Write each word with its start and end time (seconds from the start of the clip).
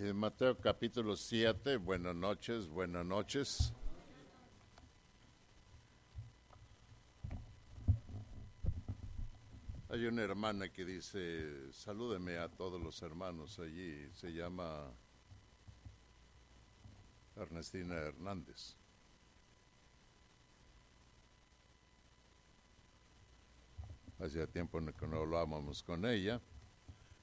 En 0.00 0.16
Mateo 0.16 0.56
capítulo 0.56 1.16
7, 1.16 1.76
buenas 1.78 2.14
noches, 2.14 2.68
buenas 2.68 3.04
noches. 3.04 3.72
Hay 9.88 10.06
una 10.06 10.22
hermana 10.22 10.68
que 10.68 10.84
dice, 10.84 11.72
salúdeme 11.72 12.38
a 12.38 12.48
todos 12.48 12.80
los 12.80 13.02
hermanos 13.02 13.58
allí, 13.58 14.08
se 14.12 14.32
llama 14.32 14.88
Ernestina 17.34 17.96
Hernández. 17.96 18.76
Hacía 24.20 24.46
tiempo 24.46 24.78
que 24.96 25.08
no 25.08 25.16
hablábamos 25.16 25.82
con 25.82 26.06
ella. 26.06 26.40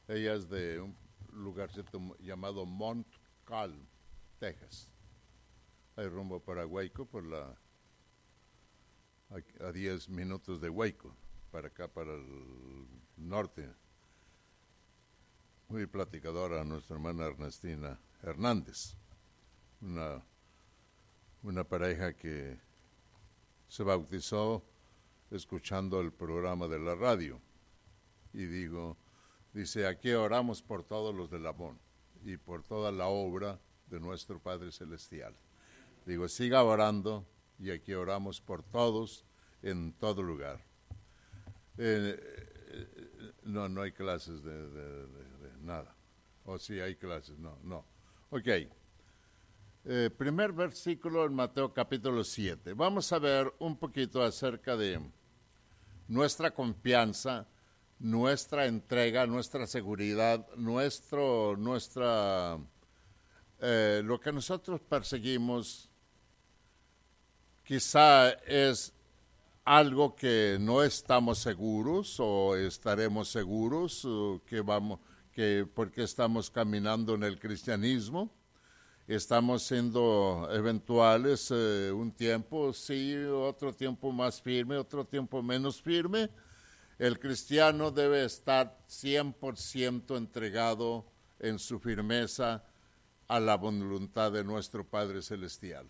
Ella 0.09 0.33
es 0.33 0.49
de 0.49 0.81
un 0.81 1.04
lugar 1.35 1.69
llamado 2.19 2.65
Mont 2.65 3.07
Calm, 3.45 3.85
Texas. 4.39 4.89
Hay 5.95 6.07
rumbo 6.07 6.39
para 6.39 6.65
Huayco 6.65 7.05
por 7.05 7.23
la 7.23 7.55
a 9.59 9.71
10 9.71 10.09
minutos 10.09 10.61
de 10.61 10.69
Huayco, 10.69 11.15
para 11.51 11.67
acá, 11.67 11.87
para 11.87 12.13
el 12.13 12.87
norte. 13.17 13.69
Muy 15.67 15.87
platicadora 15.87 16.63
nuestra 16.63 16.95
hermana 16.95 17.25
Ernestina 17.25 17.99
Hernández, 18.21 18.95
una, 19.81 20.23
una 21.43 21.63
pareja 21.63 22.13
que 22.13 22.59
se 23.67 23.83
bautizó 23.83 24.63
escuchando 25.31 25.99
el 25.99 26.11
programa 26.13 26.67
de 26.67 26.79
la 26.79 26.95
radio. 26.95 27.41
Y 28.31 28.45
digo, 28.45 28.97
dice, 29.55 29.87
aquí 29.87 30.11
oramos 30.11 30.61
por 30.61 30.83
todos 30.83 31.15
los 31.15 31.31
de 31.31 31.39
Labón 31.39 31.79
y 32.25 32.35
por 32.37 32.61
toda 32.63 32.91
la 32.91 33.07
obra 33.07 33.59
de 33.87 33.99
nuestro 33.99 34.39
Padre 34.39 34.71
Celestial. 34.71 35.33
Digo, 36.05 36.27
siga 36.27 36.63
orando 36.63 37.25
y 37.57 37.71
aquí 37.71 37.93
oramos 37.93 38.41
por 38.41 38.63
todos 38.63 39.25
en 39.63 39.93
todo 39.93 40.21
lugar. 40.21 40.59
Eh, 41.77 42.19
eh, 42.19 43.31
no, 43.43 43.69
no 43.69 43.81
hay 43.81 43.93
clases 43.93 44.43
de, 44.43 45.07
nada. 45.61 45.95
O 46.43 46.59
si 46.59 46.79
hay 46.79 46.95
clases, 46.95 47.37
no, 47.39 47.57
no. 47.63 47.85
Ok. 48.31 48.47
Eh, 49.87 50.09
primer 50.17 50.51
versículo 50.51 51.25
en 51.25 51.33
Mateo 51.33 51.73
capítulo 51.73 52.23
7. 52.23 52.73
Vamos 52.73 53.11
a 53.13 53.19
ver 53.19 53.51
un 53.59 53.77
poquito 53.77 54.21
acerca 54.21 54.75
de 54.75 54.99
nuestra 56.07 56.51
confianza, 56.51 57.47
nuestra 57.99 58.65
entrega, 58.65 59.25
nuestra 59.25 59.67
seguridad, 59.67 60.47
nuestro, 60.55 61.55
nuestra, 61.57 62.57
eh, 63.59 64.01
lo 64.03 64.19
que 64.19 64.31
nosotros 64.31 64.81
perseguimos, 64.81 65.89
quizá 67.63 68.29
es 68.45 68.93
algo 69.63 70.15
que 70.15 70.57
no 70.59 70.83
estamos 70.83 71.39
seguros 71.39 72.19
o 72.19 72.55
estaremos 72.55 73.29
seguros 73.29 74.07
que 74.45 74.61
vamos 74.61 74.99
que 75.35 75.67
porque 75.71 76.03
estamos 76.03 76.49
caminando 76.49 77.13
en 77.13 77.23
el 77.23 77.37
cristianismo. 77.37 78.31
Estamos 79.05 79.63
siendo 79.63 80.47
eventuales 80.51 81.51
eh, 81.53 81.91
un 81.91 82.11
tiempo 82.11 82.73
sí 82.73 83.15
otro 83.15 83.71
tiempo 83.71 84.11
más 84.11 84.41
firme 84.41 84.77
otro 84.77 85.05
tiempo 85.05 85.43
menos 85.43 85.79
firme 85.79 86.27
el 86.97 87.19
cristiano 87.19 87.91
debe 87.91 88.23
estar 88.23 88.77
100% 88.87 90.17
entregado 90.17 91.05
en 91.39 91.59
su 91.59 91.79
firmeza 91.79 92.63
a 93.27 93.39
la 93.39 93.57
voluntad 93.57 94.31
de 94.31 94.43
nuestro 94.43 94.87
Padre 94.87 95.21
Celestial. 95.21 95.87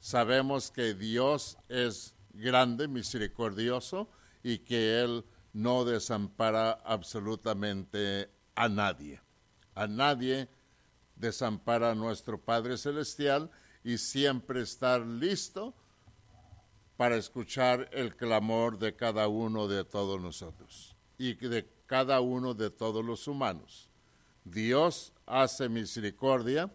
Sabemos 0.00 0.70
que 0.70 0.94
Dios 0.94 1.58
es 1.68 2.14
grande, 2.32 2.86
misericordioso 2.86 4.08
y 4.42 4.58
que 4.58 5.00
Él 5.02 5.24
no 5.52 5.84
desampara 5.84 6.72
absolutamente 6.84 8.30
a 8.54 8.68
nadie. 8.68 9.20
A 9.74 9.88
nadie 9.88 10.48
desampara 11.16 11.90
a 11.90 11.94
nuestro 11.96 12.40
Padre 12.40 12.76
Celestial 12.76 13.50
y 13.82 13.98
siempre 13.98 14.62
estar 14.62 15.00
listo 15.04 15.74
para 16.98 17.16
escuchar 17.16 17.88
el 17.92 18.16
clamor 18.16 18.76
de 18.76 18.96
cada 18.96 19.28
uno 19.28 19.68
de 19.68 19.84
todos 19.84 20.20
nosotros 20.20 20.96
y 21.16 21.34
de 21.34 21.64
cada 21.86 22.20
uno 22.20 22.54
de 22.54 22.70
todos 22.70 23.04
los 23.04 23.28
humanos. 23.28 23.88
Dios 24.42 25.12
hace 25.24 25.68
misericordia, 25.68 26.68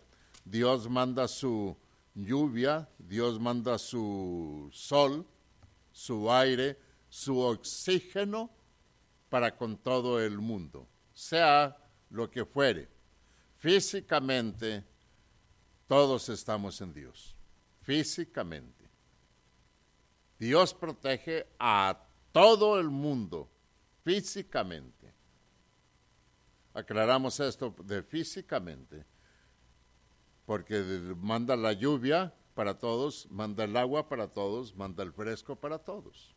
Dios 0.46 0.90
manda 0.90 1.28
su 1.28 1.76
lluvia, 2.16 2.88
Dios 2.98 3.38
manda 3.38 3.78
su 3.78 4.70
sol, 4.72 5.28
su 5.92 6.32
aire, 6.32 6.80
su 7.10 7.38
oxígeno 7.40 8.50
para 9.28 9.58
con 9.58 9.76
todo 9.76 10.22
el 10.22 10.38
mundo, 10.38 10.88
sea 11.14 11.76
lo 12.10 12.32
que 12.32 12.46
fuere. 12.46 12.88
Físicamente, 13.58 14.86
todos 15.86 16.30
estamos 16.30 16.80
en 16.80 16.94
Dios, 16.94 17.36
físicamente. 17.82 18.83
Dios 20.44 20.74
protege 20.74 21.48
a 21.58 22.06
todo 22.34 22.78
el 22.78 22.90
mundo 22.90 23.50
físicamente. 24.04 25.14
Aclaramos 26.74 27.40
esto 27.40 27.74
de 27.86 28.04
físicamente, 28.04 29.06
porque 30.46 30.82
manda 31.16 31.56
la 31.56 31.72
lluvia 31.72 32.34
para 32.56 32.78
todos, 32.78 33.26
manda 33.32 33.64
el 33.64 33.78
agua 33.78 34.10
para 34.10 34.34
todos, 34.34 34.76
manda 34.76 35.02
el 35.02 35.14
fresco 35.14 35.56
para 35.56 35.80
todos. 35.80 36.36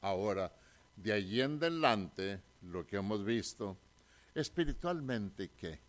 Ahora, 0.00 0.52
de 0.96 1.12
allí 1.12 1.40
en 1.40 1.58
adelante, 1.58 2.42
lo 2.60 2.88
que 2.88 2.96
hemos 2.96 3.24
visto, 3.24 3.78
espiritualmente, 4.34 5.52
¿qué? 5.52 5.80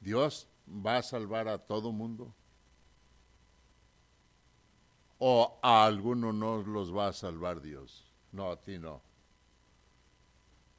Dios 0.00 0.48
va 0.66 0.96
a 0.96 1.02
salvar 1.02 1.48
a 1.48 1.58
todo 1.58 1.92
mundo 1.92 2.34
o 5.20 5.60
a 5.62 5.84
alguno 5.84 6.32
no 6.32 6.62
los 6.62 6.94
va 6.94 7.08
a 7.08 7.12
salvar 7.12 7.60
Dios. 7.60 8.10
No, 8.32 8.50
a 8.50 8.60
ti 8.60 8.78
no. 8.78 9.02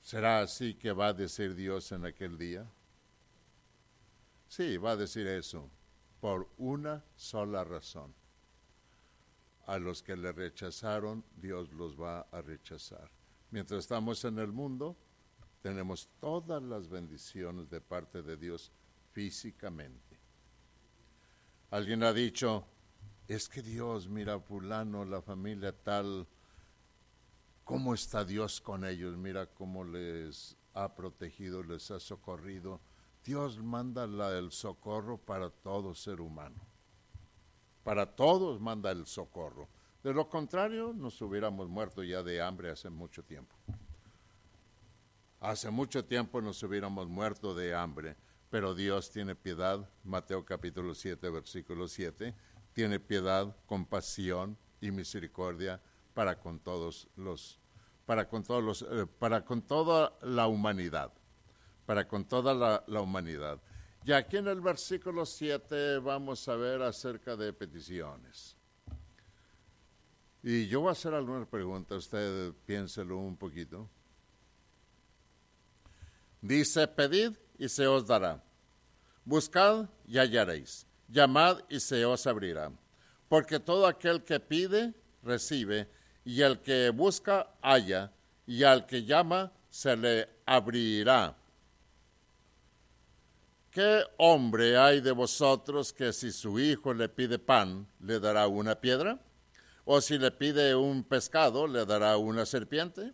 ¿Será 0.01 0.41
así 0.41 0.73
que 0.73 0.91
va 0.91 1.07
a 1.07 1.13
decir 1.13 1.53
Dios 1.53 1.91
en 1.91 2.05
aquel 2.05 2.37
día? 2.37 2.67
Sí, 4.47 4.77
va 4.77 4.91
a 4.91 4.97
decir 4.97 5.27
eso, 5.27 5.69
por 6.19 6.49
una 6.57 7.05
sola 7.15 7.63
razón. 7.63 8.13
A 9.67 9.77
los 9.77 10.01
que 10.01 10.17
le 10.17 10.31
rechazaron, 10.31 11.23
Dios 11.35 11.71
los 11.73 11.99
va 11.99 12.21
a 12.31 12.41
rechazar. 12.41 13.11
Mientras 13.51 13.81
estamos 13.81 14.25
en 14.25 14.39
el 14.39 14.51
mundo, 14.51 14.97
tenemos 15.61 16.09
todas 16.19 16.63
las 16.63 16.89
bendiciones 16.89 17.69
de 17.69 17.79
parte 17.79 18.23
de 18.23 18.37
Dios 18.37 18.71
físicamente. 19.11 20.19
Alguien 21.69 22.01
ha 22.01 22.11
dicho, 22.11 22.65
es 23.33 23.47
que 23.47 23.61
Dios, 23.61 24.09
mira, 24.09 24.41
fulano, 24.41 25.05
la 25.05 25.21
familia 25.21 25.71
tal, 25.71 26.27
cómo 27.63 27.93
está 27.93 28.25
Dios 28.25 28.59
con 28.59 28.83
ellos, 28.83 29.15
mira 29.15 29.45
cómo 29.45 29.85
les 29.85 30.57
ha 30.73 30.93
protegido, 30.95 31.63
les 31.63 31.89
ha 31.91 31.99
socorrido. 32.01 32.81
Dios 33.23 33.57
manda 33.57 34.03
el 34.37 34.51
socorro 34.51 35.17
para 35.17 35.49
todo 35.49 35.95
ser 35.95 36.19
humano. 36.19 36.59
Para 37.85 38.05
todos 38.05 38.59
manda 38.59 38.91
el 38.91 39.05
socorro. 39.05 39.69
De 40.03 40.13
lo 40.13 40.27
contrario, 40.27 40.91
nos 40.93 41.21
hubiéramos 41.21 41.69
muerto 41.69 42.03
ya 42.03 42.23
de 42.23 42.41
hambre 42.41 42.69
hace 42.69 42.89
mucho 42.89 43.23
tiempo. 43.23 43.55
Hace 45.39 45.71
mucho 45.71 46.03
tiempo 46.03 46.41
nos 46.41 46.61
hubiéramos 46.63 47.07
muerto 47.07 47.55
de 47.55 47.73
hambre, 47.73 48.17
pero 48.49 48.75
Dios 48.75 49.09
tiene 49.09 49.35
piedad. 49.35 49.89
Mateo 50.03 50.43
capítulo 50.43 50.93
7, 50.93 51.29
versículo 51.29 51.87
7 51.87 52.50
tiene 52.73 52.99
piedad, 52.99 53.55
compasión 53.65 54.57
y 54.79 54.91
misericordia 54.91 55.81
para 56.13 56.39
con 56.39 56.59
todos 56.59 57.07
los, 57.15 57.59
para 58.05 58.27
con 58.27 58.43
todos 58.43 58.63
los, 58.63 58.81
eh, 58.83 59.05
para 59.19 59.43
con 59.43 59.61
toda 59.61 60.13
la 60.21 60.47
humanidad, 60.47 61.11
para 61.85 62.07
con 62.07 62.25
toda 62.25 62.53
la, 62.53 62.83
la 62.87 63.01
humanidad. 63.01 63.59
Y 64.03 64.13
aquí 64.13 64.37
en 64.37 64.47
el 64.47 64.61
versículo 64.61 65.25
7 65.25 65.99
vamos 65.99 66.47
a 66.47 66.55
ver 66.55 66.81
acerca 66.81 67.35
de 67.35 67.53
peticiones. 67.53 68.55
Y 70.43 70.67
yo 70.67 70.81
voy 70.81 70.89
a 70.89 70.93
hacer 70.93 71.13
algunas 71.13 71.47
preguntas, 71.47 71.99
usted 71.99 72.51
piénselo 72.65 73.17
un 73.17 73.37
poquito. 73.37 73.87
Dice, 76.41 76.87
pedid 76.87 77.33
y 77.59 77.69
se 77.69 77.85
os 77.85 78.07
dará. 78.07 78.43
Buscad 79.23 79.87
y 80.07 80.17
hallaréis 80.17 80.87
llamad 81.11 81.59
y 81.69 81.79
se 81.79 82.05
os 82.05 82.25
abrirá. 82.25 82.71
Porque 83.27 83.59
todo 83.59 83.85
aquel 83.85 84.23
que 84.23 84.39
pide, 84.39 84.93
recibe, 85.23 85.87
y 86.25 86.41
el 86.41 86.59
que 86.61 86.89
busca, 86.89 87.47
halla, 87.61 88.11
y 88.45 88.63
al 88.63 88.85
que 88.85 89.03
llama, 89.03 89.51
se 89.69 89.95
le 89.95 90.29
abrirá. 90.45 91.35
¿qué 93.71 94.03
hombre 94.17 94.77
hay 94.77 94.99
de 94.99 95.13
vosotros 95.13 95.93
que 95.93 96.11
si 96.13 96.31
su 96.31 96.59
hijo 96.59 96.93
le 96.93 97.07
pide 97.09 97.39
pan, 97.39 97.87
le 98.01 98.19
dará 98.19 98.47
una 98.47 98.75
piedra? 98.75 99.19
¿O 99.85 99.99
si 100.01 100.17
le 100.17 100.29
pide 100.29 100.75
un 100.75 101.03
pescado, 101.03 101.65
le 101.65 101.85
dará 101.85 102.17
una 102.17 102.45
serpiente? 102.45 103.13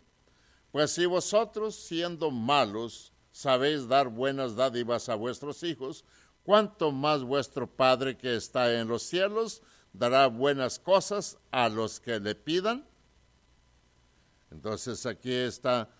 Pues 0.70 0.90
si 0.90 1.06
vosotros, 1.06 1.74
siendo 1.76 2.30
malos, 2.30 3.12
sabéis 3.32 3.88
dar 3.88 4.08
buenas 4.08 4.54
dádivas 4.54 5.08
a 5.08 5.14
vuestros 5.14 5.62
hijos, 5.62 6.04
cuánto 6.48 6.92
más 6.92 7.22
vuestro 7.24 7.66
Padre 7.66 8.16
que 8.16 8.34
está 8.34 8.72
en 8.80 8.88
los 8.88 9.02
cielos 9.02 9.60
dará 9.92 10.28
buenas 10.28 10.78
cosas 10.78 11.36
a 11.50 11.68
los 11.68 12.00
que 12.00 12.18
le 12.18 12.34
pidan. 12.34 12.86
Entonces 14.50 15.04
aquí 15.04 15.30
está, 15.30 15.90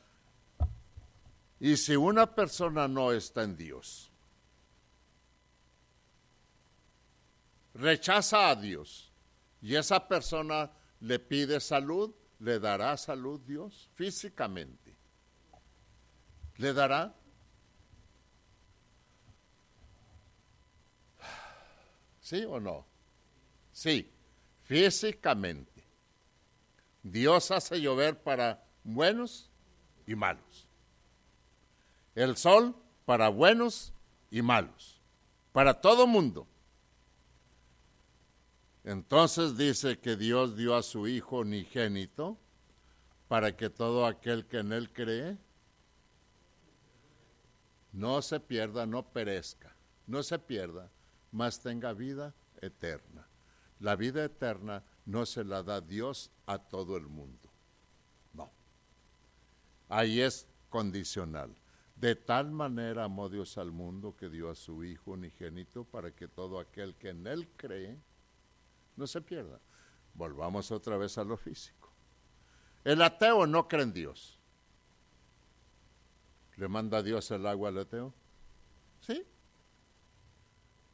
y 1.61 1.77
si 1.77 1.97
una 1.97 2.35
persona 2.35 2.89
no 2.89 3.13
está 3.13 3.43
en 3.43 3.59
Dios, 3.59 4.11
rechaza 7.75 8.49
a 8.49 8.57
Dios 8.57 9.13
y 9.61 9.75
esa 9.75 10.09
persona 10.09 10.71
le 11.01 11.19
pide 11.19 11.61
salud, 11.61 12.15
¿le 12.39 12.59
dará 12.59 12.97
salud 12.97 13.39
Dios 13.41 13.91
físicamente? 13.97 14.97
¿Le 16.57 16.73
dará? 16.73 17.18
¿Sí 22.29 22.45
o 22.45 22.61
no? 22.61 22.85
Sí, 23.73 24.07
físicamente. 24.65 25.83
Dios 27.03 27.51
hace 27.51 27.81
llover 27.81 28.19
para 28.19 28.63
buenos 28.85 29.49
y 30.07 30.15
malos. 30.15 30.69
El 32.15 32.37
sol 32.37 32.77
para 33.07 33.31
buenos 33.31 33.95
y 34.31 34.43
malos. 34.43 35.01
Para 35.53 35.81
todo 35.81 36.07
mundo. 36.07 36.47
Entonces 38.85 39.57
dice 39.57 39.99
que 39.99 40.15
Dios 40.15 40.55
dio 40.55 40.77
a 40.77 40.83
su 40.83 41.09
Hijo 41.09 41.39
unigénito 41.39 42.37
para 43.27 43.57
que 43.57 43.71
todo 43.71 44.05
aquel 44.05 44.45
que 44.45 44.59
en 44.59 44.75
Él 44.75 44.93
cree 44.93 45.39
no 47.95 48.21
se 48.21 48.39
pierda, 48.39 48.85
no 48.85 49.03
perezca, 49.03 49.75
no 50.07 50.23
se 50.23 50.39
pierda, 50.39 50.91
mas 51.33 51.61
tenga 51.61 51.93
vida 51.93 52.35
eterna. 52.61 53.27
La 53.81 53.97
vida 53.97 54.25
eterna 54.25 54.83
no 55.07 55.25
se 55.27 55.45
la 55.45 55.63
da 55.63 55.81
Dios 55.81 56.31
a 56.47 56.59
todo 56.59 56.97
el 56.97 57.07
mundo. 57.07 57.49
No. 58.35 58.51
Ahí 59.89 60.21
es 60.21 60.47
condicional. 60.69 61.55
De 61.97 62.15
tal 62.15 62.51
manera 62.51 63.05
amó 63.05 63.29
Dios 63.29 63.59
al 63.59 63.73
mundo 63.73 64.15
que 64.17 64.29
dio 64.29 64.51
a 64.51 64.55
su 64.55 64.85
Hijo 64.85 65.13
unigénito 65.13 65.85
para 65.85 66.13
que 66.13 66.29
todo 66.29 66.61
aquel 66.61 66.95
que 66.95 67.11
en 67.11 67.27
Él 67.27 67.49
cree 67.57 67.99
no 68.97 69.07
se 69.07 69.21
pierda. 69.21 69.61
Volvamos 70.15 70.71
otra 70.71 70.97
vez 70.97 71.19
a 71.19 71.25
lo 71.25 71.37
físico. 71.37 71.91
El 72.85 73.03
ateo 73.03 73.47
no 73.47 73.67
cree 73.67 73.83
en 73.83 73.93
Dios. 73.93 74.39
¿Le 76.57 76.69
manda 76.69 77.03
Dios 77.03 77.31
el 77.31 77.47
agua 77.47 77.69
al 77.69 77.79
ateo? 77.79 78.13
Sí, 79.01 79.25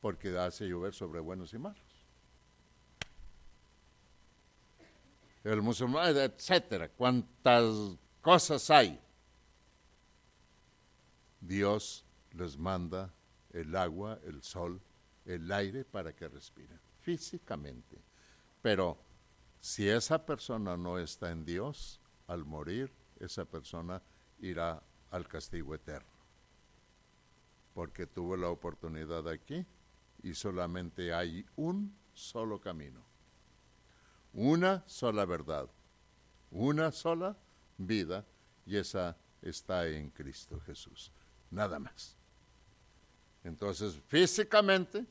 porque 0.05 0.37
hace 0.37 0.69
llover 0.69 0.93
sobre 0.93 1.19
buenos 1.19 1.55
y 1.55 1.59
malos. 1.59 1.81
El 5.43 5.63
musulmán, 5.63 6.15
etcétera, 6.15 6.91
cuántas 6.91 7.97
cosas 8.21 8.69
hay. 8.69 9.01
Dios 11.41 12.05
les 12.33 12.59
manda 12.59 13.15
el 13.55 13.75
agua, 13.75 14.21
el 14.27 14.43
sol, 14.43 14.79
el 15.25 15.51
aire 15.51 15.87
para 15.87 16.15
que 16.15 16.29
respiren, 16.29 16.79
físicamente. 17.01 17.97
Pero 18.61 18.99
si 19.59 19.89
esa 19.89 20.27
persona 20.27 20.77
no 20.77 20.99
está 20.99 21.31
en 21.31 21.47
Dios, 21.47 21.99
al 22.27 22.45
morir, 22.45 22.93
esa 23.21 23.47
persona 23.47 24.03
irá 24.39 24.83
al 25.11 25.27
castigo 25.27 25.75
eterno. 25.75 26.13
Porque 27.73 28.07
tuvo 28.07 28.37
la 28.37 28.51
oportunidad 28.51 29.27
aquí 29.31 29.65
y 30.25 30.35
solamente 30.35 31.13
hay 31.13 31.45
un 31.55 31.95
solo 32.15 32.59
camino, 32.59 33.05
una 34.33 34.83
sola 34.89 35.27
verdad, 35.27 35.69
una 36.51 36.91
sola 36.91 37.37
vida 37.77 38.25
y 38.65 38.77
esa 38.77 39.19
está 39.43 39.87
en 39.87 40.09
Cristo 40.09 40.59
Jesús, 40.61 41.13
nada 41.51 41.79
más. 41.79 42.17
Entonces, 43.45 44.01
físicamente, 44.09 45.05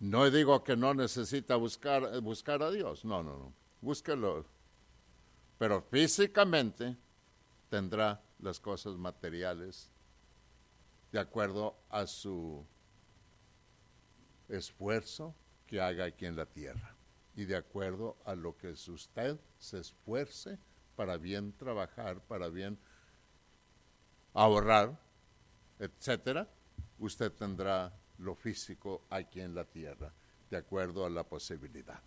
no 0.00 0.30
digo 0.30 0.64
que 0.64 0.74
no 0.74 0.94
necesita 0.94 1.56
buscar, 1.56 2.18
buscar 2.22 2.62
a 2.62 2.70
Dios, 2.70 3.04
no, 3.04 3.22
no, 3.22 3.36
no, 3.36 3.52
búsquelo, 3.82 4.46
pero 5.58 5.82
físicamente 5.82 6.96
tendrá 7.68 8.22
las 8.38 8.58
cosas 8.58 8.96
materiales 8.96 9.90
de 11.14 11.20
acuerdo 11.20 11.76
a 11.90 12.08
su 12.08 12.66
esfuerzo 14.48 15.32
que 15.64 15.80
haga 15.80 16.06
aquí 16.06 16.26
en 16.26 16.34
la 16.34 16.44
tierra 16.44 16.96
y 17.36 17.44
de 17.44 17.54
acuerdo 17.54 18.16
a 18.24 18.34
lo 18.34 18.56
que 18.56 18.70
usted 18.70 19.38
se 19.56 19.78
esfuerce 19.78 20.58
para 20.96 21.16
bien 21.16 21.52
trabajar, 21.52 22.20
para 22.20 22.48
bien 22.48 22.76
ahorrar, 24.32 24.98
etcétera, 25.78 26.48
usted 26.98 27.30
tendrá 27.30 27.96
lo 28.18 28.34
físico 28.34 29.06
aquí 29.08 29.40
en 29.40 29.54
la 29.54 29.64
tierra, 29.66 30.12
de 30.50 30.56
acuerdo 30.56 31.06
a 31.06 31.10
la 31.10 31.22
posibilidad. 31.22 32.02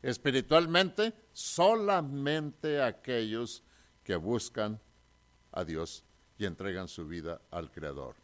Espiritualmente, 0.00 1.12
solamente 1.34 2.80
aquellos 2.80 3.62
que 4.02 4.16
buscan 4.16 4.80
a 5.52 5.62
Dios 5.62 6.07
y 6.38 6.46
entregan 6.46 6.88
su 6.88 7.06
vida 7.06 7.40
al 7.50 7.70
Creador. 7.70 8.14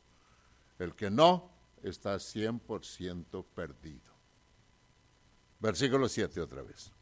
El 0.78 0.94
que 0.94 1.10
no 1.10 1.50
está 1.82 2.14
100% 2.16 3.44
perdido. 3.54 4.14
Versículo 5.60 6.08
7 6.08 6.40
otra 6.40 6.62
vez. 6.62 6.92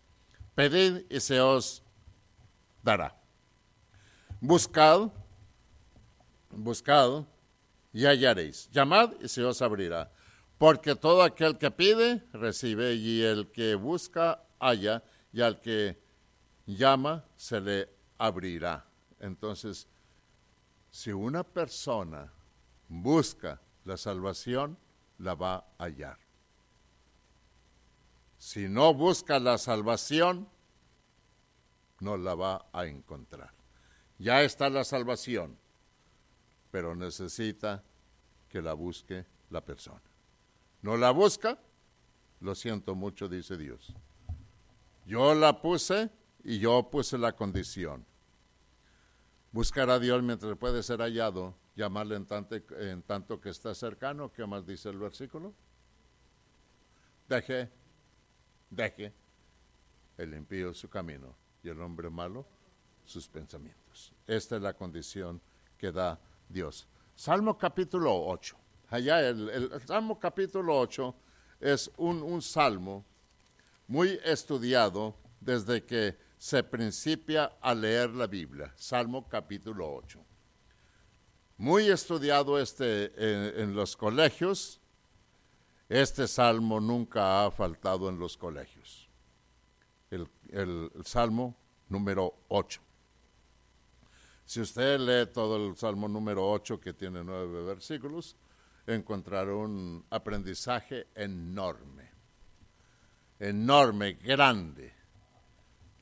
Pedid 0.55 1.05
y 1.09 1.20
se 1.20 1.41
os 1.41 1.82
dará. 2.82 3.17
Buscad, 4.41 5.11
buscad 6.51 7.25
y 7.93 8.05
hallaréis. 8.06 8.69
Llamad 8.70 9.13
y 9.20 9.29
se 9.29 9.44
os 9.44 9.63
abrirá. 9.63 10.10
Porque 10.58 10.94
todo 10.94 11.22
aquel 11.22 11.58
que 11.58 11.70
pide, 11.70 12.22
recibe, 12.32 12.94
y 12.94 13.22
el 13.22 13.51
que 13.51 13.75
busca, 13.75 14.44
halla, 14.60 15.03
y 15.32 15.41
al 15.41 15.60
que 15.60 16.01
llama, 16.67 17.25
se 17.36 17.60
le 17.60 17.89
abrirá. 18.17 18.86
Entonces, 19.19 19.89
si 20.93 21.11
una 21.11 21.43
persona 21.43 22.31
busca 22.87 23.58
la 23.87 23.96
salvación, 23.96 24.77
la 25.19 25.34
va 25.34 25.56
a 25.79 25.84
hallar. 25.84 26.19
Si 28.39 28.69
no 28.69 28.93
busca 28.93 29.41
la 29.41 29.56
salvación, 29.56 30.46
no 32.01 32.17
la 32.19 32.34
va 32.34 32.67
a 32.72 32.84
encontrar. 32.84 33.53
Ya 34.19 34.43
está 34.43 34.69
la 34.69 34.84
salvación, 34.84 35.56
pero 36.70 36.94
necesita 36.94 37.82
que 38.51 38.61
la 38.61 38.75
busque 38.75 39.25
la 39.49 39.63
persona. 39.63 40.03
No 40.82 40.99
la 40.99 41.11
busca, 41.11 41.58
lo 42.41 42.55
siento 42.55 42.94
mucho, 42.94 43.29
dice 43.29 43.56
Dios. 43.56 43.94
Yo 45.06 45.34
la 45.34 45.63
puse 45.63 46.11
y 46.44 46.58
yo 46.58 46.91
puse 46.91 47.17
la 47.17 47.32
condición 47.32 48.05
buscar 49.53 49.91
a 49.91 49.99
Dios 49.99 50.23
mientras 50.23 50.56
puede 50.56 50.82
ser 50.82 51.01
hallado, 51.01 51.55
llamarle 51.77 52.17
en 52.17 52.27
tanto, 53.03 53.41
que 53.41 53.51
está 53.51 53.75
cercano. 53.75 54.32
¿Qué 54.32 54.47
más 54.47 54.67
dice 54.67 54.89
el 54.89 54.99
versículo? 54.99 55.55
Deje, 57.29 57.71
deje 58.71 59.13
el 60.17 60.35
impío 60.35 60.75
su 60.75 60.89
camino 60.89 61.35
y 61.63 61.69
el 61.69 61.81
hombre 61.81 62.11
malo 62.11 62.47
sus 63.05 63.29
pensamientos. 63.29 64.13
Esta 64.27 64.56
es 64.56 64.63
la 64.63 64.75
condición 64.75 65.41
que 65.79 65.93
da 65.93 66.19
Dios. 66.49 66.87
Salmo 67.15 67.56
capítulo 67.56 68.27
8. 68.27 68.56
Allá 68.89 69.29
el, 69.29 69.81
Salmo 69.87 70.19
capítulo 70.19 70.79
8 70.79 71.15
es 71.61 71.91
un, 71.97 72.23
un 72.23 72.43
salmo 72.43 73.05
muy 73.87 74.19
estudiado 74.25 75.15
desde 75.41 75.85
que 75.85 76.17
se 76.43 76.65
principia 76.65 77.53
a 77.61 77.72
leer 77.72 78.11
la 78.11 78.27
Biblia, 78.27 78.72
Salmo 78.75 79.29
capítulo 79.29 79.94
8. 79.94 80.19
Muy 81.58 81.87
estudiado 81.87 82.58
este 82.58 83.13
en, 83.63 83.77
los 83.77 83.96
colegios, 83.96 84.81
este 85.89 86.27
salmo 86.27 86.81
nunca 86.81 87.46
ha 87.46 87.51
faltado 87.53 88.08
en 88.08 88.19
los 88.19 88.37
colegios. 88.37 89.08
El, 90.11 90.29
el 90.49 90.91
salmo 91.05 91.55
número 91.89 92.34
8. 92.49 92.81
Si 94.44 94.61
usted 94.61 94.99
lee 94.99 95.32
todo 95.32 95.69
el 95.69 95.77
Salmo 95.77 96.08
número 96.08 96.51
8, 96.51 96.81
que 96.81 96.93
tiene 96.93 97.22
nueve 97.22 97.63
versículos, 97.63 98.37
encontrará 98.84 99.55
un 99.55 100.05
aprendizaje 100.11 101.06
enorme, 101.15 102.11
enorme, 103.39 104.15
grande. 104.15 105.02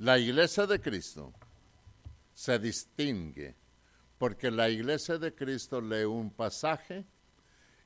La 0.01 0.19
iglesia 0.19 0.67
de 0.67 0.81
Cristo 0.81 1.35
se 2.33 2.59
distingue 2.59 3.55
porque 4.17 4.51
la 4.51 4.71
iglesia 4.71 5.19
de 5.19 5.35
Cristo 5.35 5.79
lee 5.79 6.05
un 6.05 6.31
pasaje 6.31 7.05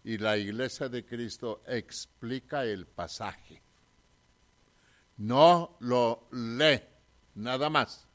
y 0.05 0.19
la 0.19 0.37
iglesia 0.37 0.89
de 0.89 1.05
Cristo 1.05 1.65
explica 1.67 2.65
el 2.65 2.87
pasaje. 2.87 3.61
No 5.17 5.77
lo 5.81 6.29
lee, 6.31 6.83
nada 7.35 7.69
más. 7.69 8.07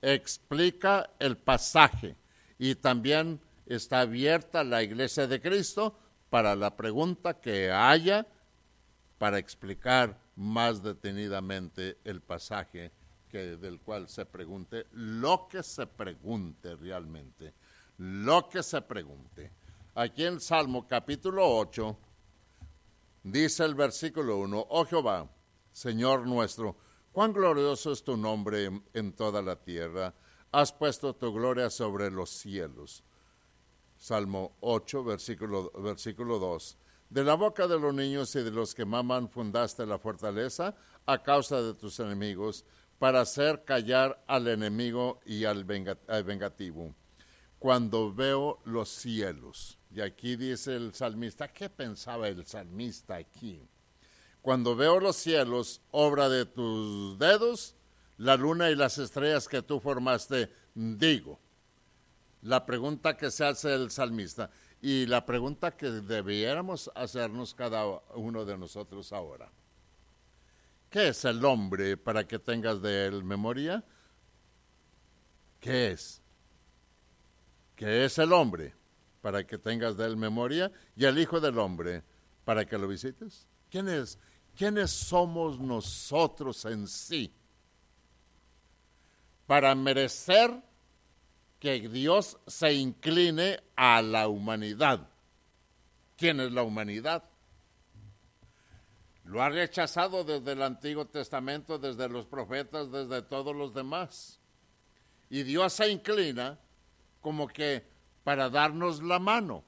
Explica 0.00 1.10
el 1.18 1.36
pasaje 1.36 2.16
y 2.58 2.76
también 2.76 3.42
está 3.66 4.00
abierta 4.00 4.64
la 4.64 4.82
iglesia 4.82 5.26
de 5.26 5.38
Cristo 5.38 5.98
para 6.30 6.56
la 6.56 6.74
pregunta 6.74 7.38
que 7.38 7.70
haya 7.70 8.26
para 9.18 9.38
explicar 9.38 10.23
más 10.36 10.82
detenidamente 10.82 11.98
el 12.04 12.20
pasaje 12.20 12.92
que, 13.28 13.56
del 13.56 13.80
cual 13.80 14.08
se 14.08 14.26
pregunte, 14.26 14.86
lo 14.92 15.48
que 15.48 15.62
se 15.62 15.86
pregunte 15.86 16.76
realmente, 16.76 17.54
lo 17.98 18.48
que 18.48 18.62
se 18.62 18.82
pregunte. 18.82 19.52
Aquí 19.94 20.24
en 20.24 20.40
Salmo 20.40 20.86
capítulo 20.88 21.48
8 21.56 21.96
dice 23.22 23.64
el 23.64 23.74
versículo 23.74 24.38
1, 24.38 24.66
oh 24.70 24.84
Jehová, 24.84 25.28
Señor 25.72 26.26
nuestro, 26.26 26.76
cuán 27.12 27.32
glorioso 27.32 27.92
es 27.92 28.02
tu 28.02 28.16
nombre 28.16 28.70
en, 28.92 29.12
toda 29.12 29.40
la 29.40 29.56
tierra, 29.56 30.14
has 30.50 30.72
puesto 30.72 31.14
tu 31.14 31.32
gloria 31.32 31.70
sobre 31.70 32.10
los 32.10 32.30
cielos. 32.30 33.04
Salmo 33.96 34.56
8, 34.60 35.04
versículo, 35.04 35.70
versículo 35.72 36.38
2. 36.38 36.78
De 37.10 37.22
la 37.22 37.34
boca 37.34 37.66
de 37.66 37.78
los 37.78 37.94
niños 37.94 38.34
y 38.34 38.42
de 38.42 38.50
los 38.50 38.74
que 38.74 38.84
maman 38.84 39.28
fundaste 39.28 39.86
la 39.86 39.98
fortaleza 39.98 40.74
a 41.06 41.22
causa 41.22 41.62
de 41.62 41.74
tus 41.74 42.00
enemigos, 42.00 42.64
para 42.98 43.20
hacer 43.20 43.64
callar 43.64 44.22
al 44.26 44.48
enemigo 44.48 45.20
y 45.26 45.44
al, 45.44 45.66
al 46.08 46.24
vengativo. 46.24 46.94
Cuando 47.58 48.14
veo 48.14 48.60
los 48.64 48.88
cielos, 48.88 49.78
y 49.90 50.00
aquí 50.00 50.36
dice 50.36 50.76
el 50.76 50.94
salmista, 50.94 51.48
¿qué 51.48 51.68
pensaba 51.68 52.28
el 52.28 52.46
salmista 52.46 53.16
aquí? 53.16 53.60
Cuando 54.42 54.76
veo 54.76 55.00
los 55.00 55.16
cielos, 55.16 55.80
obra 55.90 56.28
de 56.28 56.44
tus 56.46 57.18
dedos, 57.18 57.74
la 58.18 58.36
luna 58.36 58.70
y 58.70 58.74
las 58.74 58.98
estrellas 58.98 59.48
que 59.48 59.62
tú 59.62 59.80
formaste, 59.80 60.50
digo. 60.74 61.38
La 62.42 62.66
pregunta 62.66 63.16
que 63.16 63.30
se 63.30 63.44
hace 63.44 63.74
el 63.74 63.90
salmista 63.90 64.50
y 64.84 65.06
la 65.06 65.24
pregunta 65.24 65.74
que 65.74 65.90
debiéramos 65.90 66.90
hacernos 66.94 67.54
cada 67.54 67.86
uno 68.16 68.44
de 68.44 68.58
nosotros 68.58 69.14
ahora. 69.14 69.50
¿Qué 70.90 71.08
es 71.08 71.24
el 71.24 71.42
hombre 71.42 71.96
para 71.96 72.28
que 72.28 72.38
tengas 72.38 72.82
de 72.82 73.06
él 73.06 73.24
memoria? 73.24 73.82
¿Qué 75.58 75.92
es? 75.92 76.20
¿Qué 77.74 78.04
es 78.04 78.18
el 78.18 78.30
hombre 78.34 78.74
para 79.22 79.46
que 79.46 79.56
tengas 79.56 79.96
de 79.96 80.04
él 80.04 80.18
memoria? 80.18 80.70
Y 80.94 81.06
el 81.06 81.18
Hijo 81.18 81.40
del 81.40 81.58
Hombre 81.58 82.02
para 82.44 82.66
que 82.66 82.76
lo 82.76 82.86
visites. 82.86 83.48
¿Quién 83.70 83.88
es? 83.88 84.18
¿Quiénes 84.54 84.90
somos 84.90 85.58
nosotros 85.58 86.62
en 86.66 86.86
sí? 86.86 87.32
Para 89.46 89.74
merecer 89.74 90.62
que 91.64 91.88
Dios 91.88 92.36
se 92.46 92.74
incline 92.74 93.58
a 93.74 94.02
la 94.02 94.28
humanidad. 94.28 95.08
¿Quién 96.14 96.38
es 96.40 96.52
la 96.52 96.62
humanidad? 96.62 97.24
Lo 99.24 99.42
ha 99.42 99.48
rechazado 99.48 100.24
desde 100.24 100.52
el 100.52 100.60
Antiguo 100.60 101.06
Testamento, 101.06 101.78
desde 101.78 102.06
los 102.10 102.26
profetas, 102.26 102.92
desde 102.92 103.22
todos 103.22 103.56
los 103.56 103.72
demás. 103.72 104.38
Y 105.30 105.42
Dios 105.42 105.72
se 105.72 105.88
inclina 105.88 106.58
como 107.22 107.48
que 107.48 107.82
para 108.24 108.50
darnos 108.50 109.02
la 109.02 109.18
mano. 109.18 109.64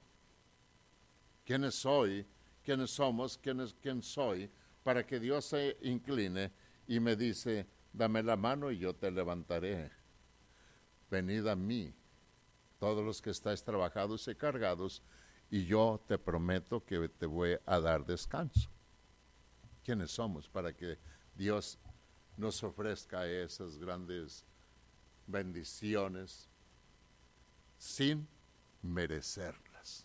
¿Quiénes 1.47 1.77
soy? 1.77 2.27
¿Quiénes 2.63 2.91
somos? 2.91 3.39
¿Quién, 3.39 3.61
es, 3.61 3.75
quién 3.81 4.03
soy? 4.03 4.51
para 4.83 5.07
que 5.07 5.19
Dios 5.19 5.47
se 5.47 5.79
incline 5.81 6.53
y 6.87 7.01
me 7.01 7.17
dice, 7.17 7.67
dame 7.91 8.23
la 8.23 8.37
mano 8.37 8.71
y 8.71 8.77
yo 8.77 8.95
te 8.95 9.11
levantaré. 9.11 9.91
Venid 11.11 11.47
a 11.47 11.57
mí, 11.57 11.93
todos 12.79 13.05
los 13.05 13.23
que 13.23 13.31
estáis 13.31 13.63
trabajados 13.63 14.27
y 14.29 14.35
cargados, 14.35 15.03
y 15.51 15.65
yo 15.65 16.03
te 16.07 16.19
prometo 16.19 16.85
que 16.85 17.09
te 17.09 17.27
voy 17.27 17.57
a 17.65 17.81
dar 17.81 18.05
descanso. 18.05 18.69
¿Quiénes 19.85 20.11
somos 20.11 20.49
para 20.49 20.73
que 20.73 20.99
Dios 21.37 21.79
nos 22.37 22.63
ofrezca 22.65 23.27
esas 23.27 23.79
grandes 23.79 24.45
bendiciones 25.27 26.49
sin 27.79 28.27
merecerlas? 28.83 30.05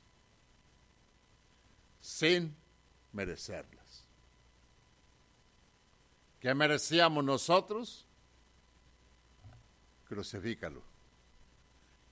Sin 2.00 2.55
merecerlas. 3.12 4.05
¿Qué 6.39 6.53
merecíamos 6.53 7.24
nosotros? 7.24 8.05
Crucifícalo. 10.08 10.91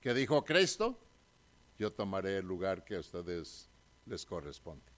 ¿Qué 0.00 0.14
dijo 0.14 0.42
Cristo? 0.44 0.98
Yo 1.78 1.92
tomaré 1.92 2.38
el 2.38 2.46
lugar 2.46 2.84
que 2.84 2.96
a 2.96 3.00
ustedes 3.00 3.68
les 4.06 4.24
corresponde. 4.24 4.90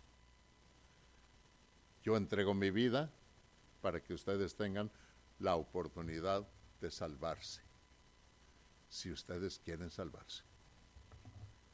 Yo 2.05 2.17
entrego 2.17 2.55
mi 2.55 2.71
vida 2.71 3.11
para 3.81 4.01
que 4.01 4.15
ustedes 4.15 4.55
tengan 4.55 4.91
la 5.41 5.57
oportunidad 5.57 6.47
de 6.81 6.91
salvarse, 6.91 7.63
si 8.89 9.11
ustedes 9.11 9.59
quieren 9.59 9.91
salvarse. 9.91 10.45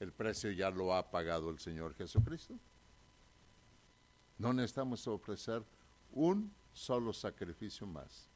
El 0.00 0.12
precio 0.12 0.50
ya 0.50 0.70
lo 0.70 0.94
ha 0.94 1.10
pagado 1.10 1.50
el 1.50 1.58
Señor 1.58 1.94
Jesucristo. 1.94 2.58
No 4.38 4.52
necesitamos 4.52 5.06
ofrecer 5.06 5.62
un 6.12 6.54
solo 6.72 7.12
sacrificio 7.12 7.86
más, 7.86 8.30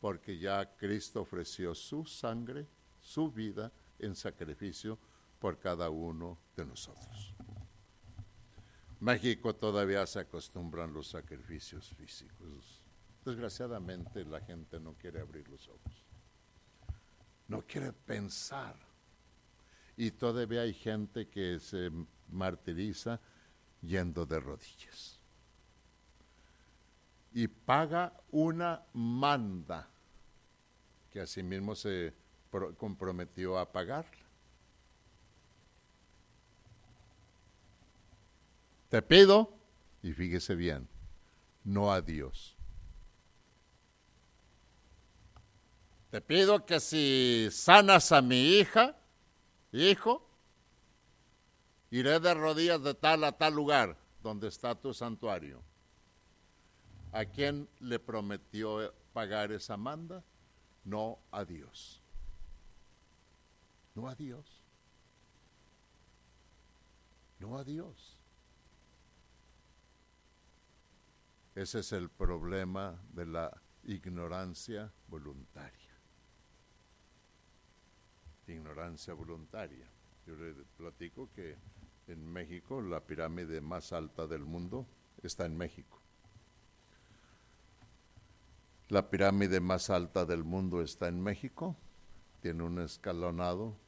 porque 0.00 0.38
ya 0.38 0.76
Cristo 0.76 1.22
ofreció 1.22 1.74
su 1.74 2.04
sangre, 2.04 2.66
su 3.00 3.30
vida 3.30 3.72
en 3.98 4.14
sacrificio 4.14 4.98
por 5.38 5.58
cada 5.58 5.90
uno 5.90 6.38
de 6.56 6.64
nosotros. 6.64 7.34
México 9.00 9.54
todavía 9.54 10.06
se 10.06 10.20
acostumbran 10.20 10.92
los 10.92 11.08
sacrificios 11.08 11.90
físicos. 11.90 12.82
Desgraciadamente 13.24 14.24
la 14.24 14.40
gente 14.40 14.80
no 14.80 14.94
quiere 14.94 15.20
abrir 15.20 15.48
los 15.48 15.68
ojos, 15.68 16.04
no 17.48 17.62
quiere 17.62 17.92
pensar. 17.92 18.76
Y 19.96 20.10
todavía 20.10 20.62
hay 20.62 20.74
gente 20.74 21.28
que 21.28 21.58
se 21.58 21.90
martiriza 22.28 23.20
yendo 23.80 24.26
de 24.26 24.40
rodillas 24.40 25.16
y 27.36 27.48
paga 27.48 28.14
una 28.30 28.82
manda 28.94 29.86
que 31.10 31.20
asimismo 31.20 31.74
se 31.74 32.14
comprometió 32.76 33.58
a 33.58 33.70
pagarla. 33.70 34.24
Te 38.88 39.02
pido, 39.02 39.52
y 40.02 40.12
fíjese 40.12 40.54
bien, 40.54 40.88
no 41.64 41.92
a 41.92 42.00
Dios. 42.00 42.56
Te 46.10 46.20
pido 46.20 46.64
que 46.64 46.80
si 46.80 47.48
sanas 47.50 48.12
a 48.12 48.22
mi 48.22 48.58
hija, 48.58 48.96
hijo, 49.72 50.26
iré 51.90 52.20
de 52.20 52.34
rodillas 52.34 52.82
de 52.82 52.94
tal 52.94 53.24
a 53.24 53.32
tal 53.32 53.54
lugar 53.54 53.96
donde 54.22 54.48
está 54.48 54.74
tu 54.74 54.94
santuario 54.94 55.62
¿A 57.16 57.24
quién 57.24 57.66
le 57.80 57.98
prometió 57.98 58.92
pagar 59.14 59.50
esa 59.50 59.78
manda? 59.78 60.22
No 60.84 61.18
a 61.30 61.46
Dios. 61.46 62.02
No 63.96 64.08
a 64.08 64.14
Dios. 64.14 64.62
No 67.40 67.56
a 67.56 67.64
Dios. 67.64 68.18
Ese 71.54 71.78
es 71.78 71.92
el 71.92 72.10
problema 72.10 73.00
de 73.14 73.24
la 73.24 73.62
ignorancia 73.84 74.92
voluntaria. 75.08 75.94
Ignorancia 78.46 79.14
voluntaria. 79.14 79.88
Yo 80.26 80.36
le 80.36 80.52
platico 80.76 81.30
que 81.34 81.56
en 82.06 82.30
México 82.30 82.82
la 82.82 83.00
pirámide 83.00 83.62
más 83.62 83.94
alta 83.94 84.26
del 84.26 84.44
mundo 84.44 84.86
está 85.22 85.46
en 85.46 85.56
México. 85.56 86.02
La 88.90 89.08
pirámide 89.08 89.60
más 89.60 89.88
alta 89.88 90.26
del 90.26 90.44
mundo 90.44 90.82
está 90.82 91.08
en 91.08 91.22
México. 91.22 91.74
tiene 92.42 92.62
un 92.62 92.78
escalonado. 92.78 93.85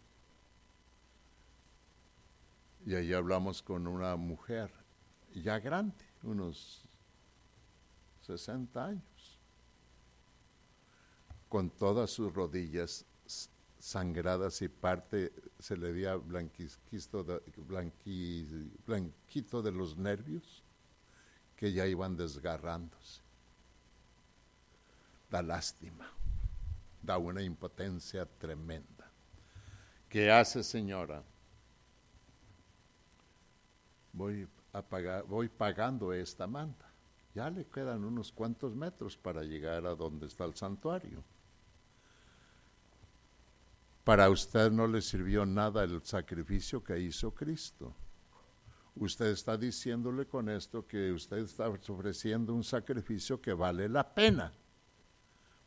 Y 2.88 2.94
ahí 2.94 3.12
hablamos 3.12 3.60
con 3.60 3.86
una 3.86 4.16
mujer 4.16 4.70
ya 5.34 5.58
grande, 5.58 6.06
unos 6.22 6.88
60 8.22 8.82
años, 8.82 9.38
con 11.50 11.68
todas 11.68 12.08
sus 12.08 12.32
rodillas 12.32 13.04
sangradas 13.78 14.62
y 14.62 14.68
parte 14.68 15.34
se 15.58 15.76
le 15.76 15.92
veía 15.92 16.16
blanquito 16.16 17.22
de, 17.24 17.42
blanquito 18.86 19.60
de 19.60 19.70
los 19.70 19.98
nervios 19.98 20.64
que 21.56 21.74
ya 21.74 21.86
iban 21.86 22.16
desgarrándose. 22.16 23.20
Da 25.30 25.42
lástima, 25.42 26.10
da 27.02 27.18
una 27.18 27.42
impotencia 27.42 28.24
tremenda. 28.24 29.12
¿Qué 30.08 30.32
hace 30.32 30.64
señora? 30.64 31.22
Voy 34.18 34.46
a 34.74 34.82
pagar, 34.82 35.24
voy 35.24 35.48
pagando 35.48 36.12
esta 36.12 36.46
manta. 36.46 36.92
Ya 37.34 37.48
le 37.48 37.64
quedan 37.64 38.04
unos 38.04 38.32
cuantos 38.32 38.74
metros 38.74 39.16
para 39.16 39.42
llegar 39.42 39.86
a 39.86 39.94
donde 39.94 40.26
está 40.26 40.44
el 40.44 40.54
santuario 40.54 41.24
para 44.08 44.30
usted 44.30 44.70
no 44.72 44.86
le 44.86 45.02
sirvió 45.02 45.44
nada 45.44 45.84
el 45.84 46.02
sacrificio 46.02 46.82
que 46.82 46.98
hizo 46.98 47.30
Cristo. 47.30 47.94
Usted 48.96 49.26
está 49.26 49.58
diciéndole 49.58 50.24
con 50.24 50.48
esto 50.48 50.86
que 50.86 51.12
usted 51.12 51.36
está 51.36 51.68
ofreciendo 51.68 52.54
un 52.54 52.64
sacrificio 52.64 53.38
que 53.38 53.52
vale 53.52 53.86
la 53.86 54.14
pena. 54.14 54.50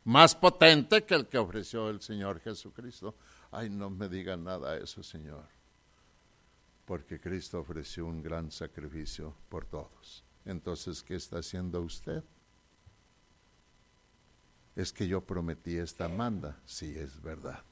Más 0.02 0.34
potente 0.34 1.04
que 1.04 1.14
el 1.14 1.28
que 1.28 1.38
ofreció 1.38 1.88
el 1.88 2.00
Señor 2.00 2.40
Jesucristo. 2.40 3.14
Ay, 3.52 3.70
no 3.70 3.90
me 3.90 4.08
diga 4.08 4.36
nada 4.36 4.76
eso, 4.76 5.04
Señor. 5.04 5.44
Porque 6.84 7.20
Cristo 7.20 7.60
ofreció 7.60 8.06
un 8.06 8.22
gran 8.22 8.50
sacrificio 8.50 9.34
por 9.48 9.64
todos. 9.64 10.24
Entonces, 10.44 11.02
¿qué 11.02 11.14
está 11.14 11.38
haciendo 11.38 11.80
usted? 11.80 12.24
Es 14.74 14.92
que 14.92 15.06
yo 15.06 15.20
prometí 15.20 15.76
esta 15.76 16.08
manda. 16.08 16.60
Sí, 16.66 16.98
es 16.98 17.20
verdad 17.22 17.62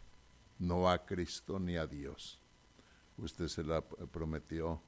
no 0.60 0.88
a 0.88 1.04
Cristo 1.04 1.58
ni 1.58 1.76
a 1.76 1.86
Dios. 1.86 2.38
Usted 3.16 3.48
se 3.48 3.64
la 3.64 3.80
prometió 3.80 4.80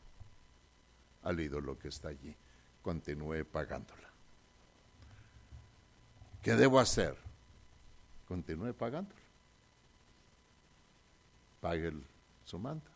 al 1.23 1.41
ídolo 1.41 1.79
que 1.79 1.88
está 1.88 2.09
allí. 2.09 2.37
Continúe 2.83 3.45
pagándola. 3.45 4.09
¿Qué 6.43 6.55
debo 6.55 6.79
hacer? 6.79 7.17
Continúe 8.29 8.75
pagándola. 8.75 9.21
Pague 11.61 11.93
su 12.45 12.59
manta. 12.59 12.91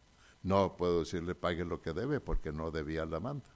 No 0.46 0.76
puedo 0.76 1.00
decirle 1.00 1.34
pague 1.34 1.64
lo 1.64 1.82
que 1.82 1.92
debe 1.92 2.20
porque 2.20 2.52
no 2.52 2.70
debía 2.70 3.04
la 3.04 3.18
manta. 3.18 3.50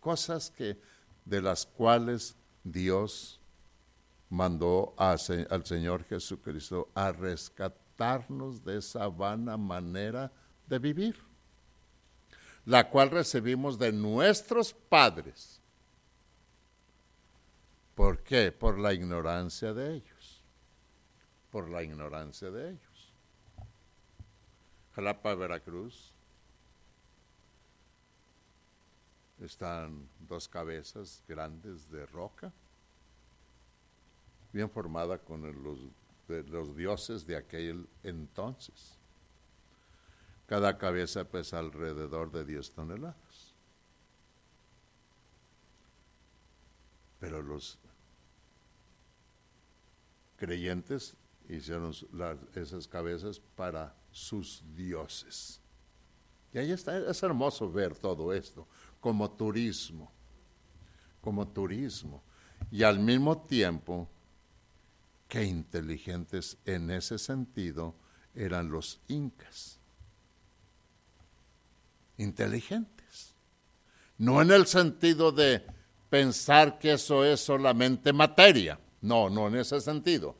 Cosas 0.00 0.50
que 0.50 0.78
de 1.24 1.40
las 1.40 1.64
cuales 1.64 2.36
Dios 2.62 3.40
mandó 4.28 4.92
al 4.98 5.18
Señor 5.64 6.04
Jesucristo 6.04 6.90
a 6.94 7.10
rescatar 7.10 7.82
de 8.62 8.76
esa 8.76 9.08
vana 9.08 9.56
manera 9.56 10.30
de 10.66 10.78
vivir, 10.78 11.16
la 12.66 12.90
cual 12.90 13.08
recibimos 13.08 13.78
de 13.78 13.92
nuestros 13.92 14.74
padres. 14.74 15.58
¿Por 17.94 18.18
qué? 18.22 18.52
Por 18.52 18.78
la 18.78 18.92
ignorancia 18.92 19.72
de 19.72 19.94
ellos. 19.94 20.42
Por 21.50 21.70
la 21.70 21.82
ignorancia 21.82 22.50
de 22.50 22.72
ellos. 22.72 22.91
Jalapa, 24.94 25.34
Veracruz. 25.34 26.12
Están 29.40 30.08
dos 30.20 30.46
cabezas 30.48 31.24
grandes 31.26 31.90
de 31.90 32.06
roca, 32.06 32.52
bien 34.52 34.70
formada 34.70 35.18
con 35.18 35.42
los 36.28 36.76
dioses 36.76 37.26
de 37.26 37.36
aquel 37.36 37.88
entonces. 38.04 38.98
Cada 40.46 40.78
cabeza 40.78 41.24
pesa 41.24 41.58
alrededor 41.58 42.30
de 42.30 42.44
10 42.44 42.72
toneladas. 42.72 43.54
Pero 47.18 47.42
los 47.42 47.78
creyentes 50.36 51.16
hicieron 51.48 51.92
esas 52.54 52.86
cabezas 52.86 53.40
para 53.40 53.94
sus 54.12 54.62
dioses. 54.74 55.60
Y 56.52 56.58
ahí 56.58 56.70
está, 56.70 56.96
es 56.98 57.22
hermoso 57.22 57.70
ver 57.70 57.96
todo 57.96 58.32
esto 58.32 58.68
como 59.00 59.30
turismo, 59.30 60.12
como 61.20 61.48
turismo. 61.48 62.22
Y 62.70 62.84
al 62.84 63.00
mismo 63.00 63.36
tiempo 63.42 64.08
Qué 65.32 65.44
inteligentes 65.44 66.58
en 66.66 66.90
ese 66.90 67.18
sentido 67.18 67.94
eran 68.34 68.70
los 68.70 69.00
incas. 69.08 69.78
Inteligentes. 72.18 73.32
No 74.18 74.42
en 74.42 74.50
el 74.50 74.66
sentido 74.66 75.32
de 75.32 75.64
pensar 76.10 76.78
que 76.78 76.92
eso 76.92 77.24
es 77.24 77.40
solamente 77.40 78.12
materia. 78.12 78.78
No, 79.00 79.30
no 79.30 79.48
en 79.48 79.54
ese 79.54 79.80
sentido. 79.80 80.36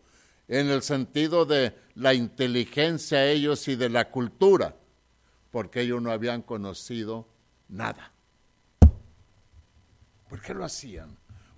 En 0.48 0.70
el 0.70 0.82
sentido 0.82 1.44
de 1.44 1.76
la 1.94 2.14
inteligencia 2.14 3.26
ellos 3.26 3.68
y 3.68 3.76
de 3.76 3.88
la 3.88 4.10
cultura, 4.10 4.76
porque 5.50 5.82
ellos 5.82 6.02
no 6.02 6.10
habían 6.10 6.42
conocido 6.42 7.28
nada. 7.68 8.12
¿Por 10.28 10.40
qué 10.40 10.54
lo 10.54 10.64
hacían? 10.64 11.16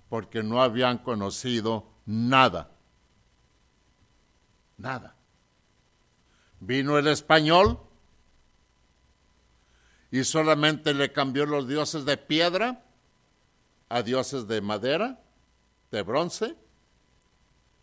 Porque 0.09 0.43
no 0.43 0.61
habían 0.61 0.97
conocido 0.99 1.87
nada. 2.05 2.71
Nada. 4.77 5.15
Vino 6.59 6.97
el 6.97 7.07
español 7.07 7.79
y 10.11 10.23
solamente 10.23 10.93
le 10.93 11.11
cambió 11.11 11.45
los 11.45 11.67
dioses 11.67 12.05
de 12.05 12.17
piedra 12.17 12.83
a 13.89 14.01
dioses 14.01 14.47
de 14.47 14.61
madera, 14.61 15.21
de 15.91 16.01
bronce 16.01 16.55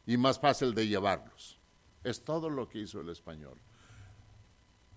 y 0.07 0.17
más 0.17 0.38
fácil 0.38 0.75
de 0.75 0.88
llevarlos. 0.88 1.61
Es 2.05 2.25
todo 2.25 2.51
lo 2.51 2.69
que 2.69 2.81
hizo 2.81 3.01
el 3.01 3.09
español. 3.09 3.61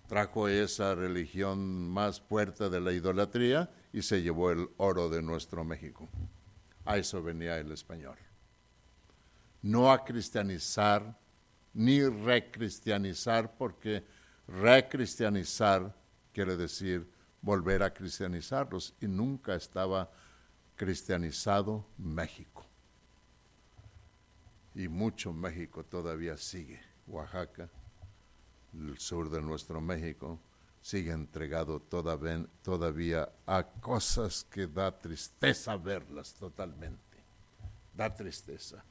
Trajo 0.08 0.48
esa 0.48 0.94
religión 0.94 1.90
más 1.90 2.20
fuerte 2.20 2.70
de 2.70 2.80
la 2.80 2.92
idolatría 2.92 3.70
y 3.92 4.02
se 4.02 4.22
llevó 4.22 4.50
el 4.50 4.68
oro 4.76 5.08
de 5.08 5.22
nuestro 5.22 5.64
México. 5.64 6.08
A 6.84 6.96
eso 6.96 7.22
venía 7.22 7.58
el 7.58 7.72
español. 7.72 8.16
No 9.62 9.90
a 9.90 10.04
cristianizar 10.04 11.18
ni 11.76 12.02
recristianizar, 12.02 13.54
porque 13.58 14.02
recristianizar 14.48 15.94
quiere 16.32 16.56
decir 16.56 17.10
volver 17.42 17.82
a 17.82 17.92
cristianizarlos, 17.92 18.94
y 19.00 19.06
nunca 19.06 19.54
estaba 19.54 20.10
cristianizado 20.74 21.86
México. 21.98 22.55
Y 24.76 24.86
mucho 24.86 25.32
México 25.32 25.82
todavía 25.84 26.36
sigue. 26.36 26.80
Oaxaca, 27.08 27.68
el 28.72 28.96
sur 28.98 29.28
de 29.28 29.40
nuestro 29.40 29.80
México, 29.80 30.38
sigue 30.80 31.10
entregado 31.10 31.80
todavía, 31.80 33.28
a 33.46 33.64
cosas 33.64 34.44
que 34.44 34.68
da 34.68 34.96
tristeza 34.96 35.76
verlas 35.76 36.34
totalmente. 36.34 37.24
Da 37.92 38.14
tristeza 38.14 38.84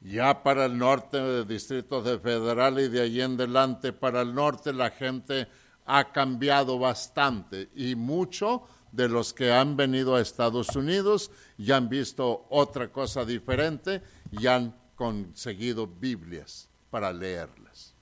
ya 0.00 0.42
para 0.42 0.66
el 0.66 0.78
norte 0.78 1.18
del 1.18 1.46
Distrito 1.46 2.02
de 2.02 2.18
Federal 2.18 2.78
y 2.78 2.88
de 2.88 3.00
allí 3.00 3.20
en 3.20 3.34
adelante 3.34 3.92
para 3.92 4.22
el 4.22 4.34
norte 4.34 4.72
la 4.72 4.90
gente 4.90 5.48
ha 5.86 6.12
cambiado 6.12 6.78
bastante 6.78 7.70
y 7.74 7.94
mucho 7.94 8.62
de 8.92 9.08
los 9.08 9.34
que 9.34 9.52
han 9.52 9.76
venido 9.76 10.14
a 10.14 10.20
Estados 10.20 10.74
Unidos 10.76 11.30
ya 11.56 11.76
han 11.76 11.88
visto 11.88 12.46
otra 12.50 12.88
cosa 12.92 13.24
diferente 13.24 14.02
y 14.30 14.46
han 14.46 14.74
conseguido 14.96 15.86
Biblias 15.86 16.68
para 16.90 17.12
leerlas. 17.12 17.94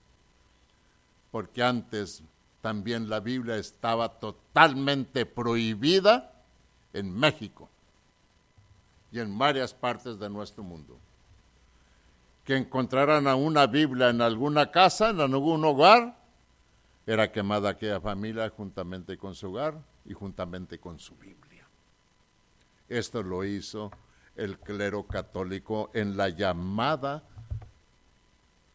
Porque 1.31 1.63
antes 1.63 2.23
también 2.61 3.09
la 3.09 3.21
Biblia 3.21 3.57
estaba 3.57 4.09
totalmente 4.09 5.27
prohibida 5.27 6.33
en 6.93 7.13
México 7.13 7.69
y 9.13 9.21
en 9.21 9.37
varias 9.39 9.75
partes 9.75 10.19
de 10.19 10.31
nuestro 10.31 10.63
mundo 10.63 10.99
que 12.45 12.57
encontraran 12.57 13.27
a 13.27 13.35
una 13.35 13.67
Biblia 13.67 14.09
en 14.09 14.21
alguna 14.21 14.71
casa, 14.71 15.11
en 15.11 15.21
algún 15.21 15.65
hogar, 15.65 16.17
era 17.05 17.31
quemada 17.33 17.71
aquella 17.71 18.01
familia 18.01 18.49
juntamente 18.51 19.19
con 19.19 19.35
su 19.35 19.49
hogar 19.49 19.83
y 20.05 20.13
juntamente 20.13 20.79
con 20.79 20.99
su 20.99 21.17
Biblia. 21.17 21.67
Esto 22.89 23.23
lo 23.23 23.45
hizo 23.45 23.91
el 24.37 24.59
clero 24.59 25.07
católico 25.07 25.91
en 25.95 26.17
la 26.17 26.29
llamada 26.29 27.23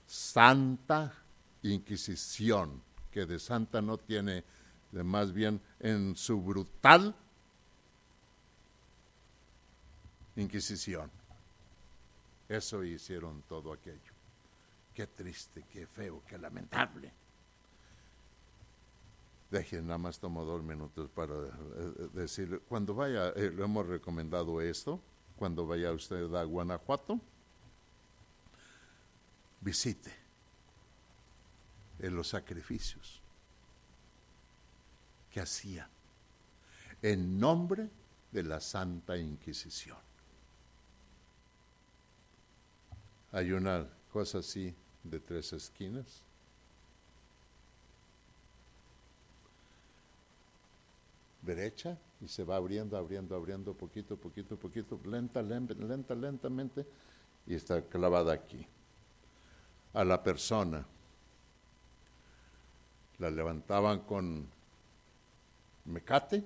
Santa 0.07 1.13
Inquisición, 1.63 2.81
que 3.11 3.25
de 3.25 3.39
santa 3.39 3.81
no 3.81 3.97
tiene, 3.97 4.43
de 4.91 5.03
más 5.03 5.31
bien 5.31 5.61
en 5.79 6.15
su 6.15 6.41
brutal 6.41 7.15
Inquisición. 10.35 11.11
Eso 12.47 12.83
hicieron 12.83 13.43
todo 13.47 13.71
aquello. 13.73 14.13
Qué 14.93 15.07
triste, 15.07 15.63
qué 15.71 15.85
feo, 15.85 16.21
qué 16.27 16.37
lamentable. 16.37 17.11
Dejen, 19.49 19.87
nada 19.87 19.97
más 19.97 20.19
tomo 20.19 20.45
dos 20.45 20.63
minutos 20.63 21.09
para 21.09 21.33
eh, 21.33 22.09
decirle, 22.13 22.59
cuando 22.59 22.95
vaya, 22.95 23.29
eh, 23.29 23.51
le 23.53 23.63
hemos 23.63 23.85
recomendado 23.85 24.61
esto, 24.61 25.01
cuando 25.41 25.65
vaya 25.65 25.91
usted 25.91 26.31
a 26.35 26.43
Guanajuato, 26.43 27.19
visite 29.59 30.13
en 31.97 32.15
los 32.15 32.27
sacrificios 32.27 33.19
que 35.31 35.41
hacían 35.41 35.89
en 37.01 37.39
nombre 37.39 37.89
de 38.31 38.43
la 38.43 38.61
Santa 38.61 39.17
Inquisición. 39.17 39.97
Hay 43.31 43.51
una 43.51 43.89
cosa 44.13 44.37
así 44.37 44.75
de 45.03 45.19
tres 45.21 45.53
esquinas. 45.53 46.21
Derecha 51.41 51.97
y 52.21 52.27
se 52.27 52.43
va 52.43 52.55
abriendo, 52.55 52.97
abriendo, 52.97 53.35
abriendo 53.35 53.73
poquito, 53.73 54.15
poquito, 54.15 54.57
poquito, 54.57 54.99
lenta, 55.05 55.41
lenta, 55.41 55.73
lenta, 55.73 56.15
lentamente 56.15 56.85
y 57.47 57.55
está 57.55 57.81
clavada 57.81 58.33
aquí. 58.33 58.65
A 59.93 60.03
la 60.03 60.21
persona 60.21 60.85
la 63.17 63.29
levantaban 63.29 64.01
con 64.01 64.47
mecate 65.85 66.43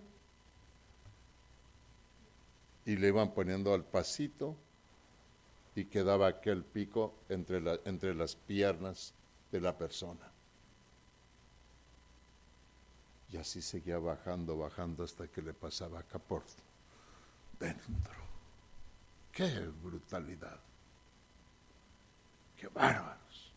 y 2.86 2.96
le 2.96 3.08
iban 3.08 3.34
poniendo 3.34 3.74
al 3.74 3.84
pasito 3.84 4.56
y 5.76 5.86
quedaba 5.86 6.28
aquel 6.28 6.64
pico 6.64 7.16
entre, 7.28 7.62
entre 7.86 8.16
las 8.16 8.36
piernas 8.36 9.14
de 9.52 9.62
la 9.62 9.78
persona. 9.78 10.35
Y 13.32 13.38
así 13.38 13.62
seguía 13.62 13.98
bajando, 13.98 14.58
bajando 14.58 15.04
hasta 15.04 15.28
que 15.28 15.42
le 15.42 15.54
pasaba 15.54 16.00
acá 16.00 16.20
por 16.20 16.44
dentro. 17.60 18.14
¡Qué 19.32 19.60
brutalidad! 19.84 20.60
¡Qué 22.56 22.68
bárbaros! 22.68 23.52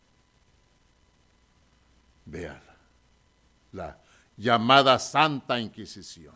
Véala, 2.25 2.77
la 3.73 3.99
llamada 4.37 4.99
Santa 4.99 5.61
Inquisición. 5.61 6.35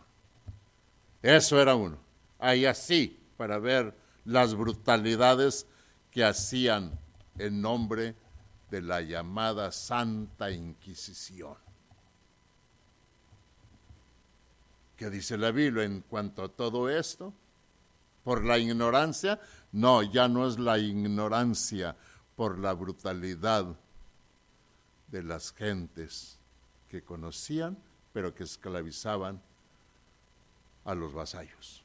Eso 1.21 1.61
era 1.61 1.75
uno. 1.75 1.97
Ahí 2.39 2.65
así, 2.65 3.19
para 3.37 3.57
ver 3.57 3.95
las 4.25 4.55
brutalidades 4.55 5.67
que 6.11 6.23
hacían 6.23 6.97
en 7.37 7.61
nombre 7.61 8.15
de 8.69 8.81
la 8.81 9.01
llamada 9.01 9.71
Santa 9.71 10.51
Inquisición. 10.51 11.55
¿Qué 15.03 15.09
dice 15.09 15.37
la 15.37 15.51
Biblia 15.51 15.83
en 15.83 15.99
cuanto 15.99 16.45
a 16.45 16.47
todo 16.47 16.89
esto? 16.89 17.33
¿Por 18.23 18.45
la 18.45 18.57
ignorancia? 18.57 19.37
No, 19.73 20.01
ya 20.01 20.29
no 20.29 20.47
es 20.47 20.57
la 20.57 20.79
ignorancia, 20.79 21.93
por 22.37 22.57
la 22.57 22.71
brutalidad 22.71 23.65
de 25.09 25.23
las 25.23 25.51
gentes 25.51 26.39
que 26.87 27.01
conocían, 27.01 27.77
pero 28.13 28.33
que 28.33 28.45
esclavizaban 28.45 29.41
a 30.85 30.95
los 30.95 31.13
vasallos, 31.13 31.83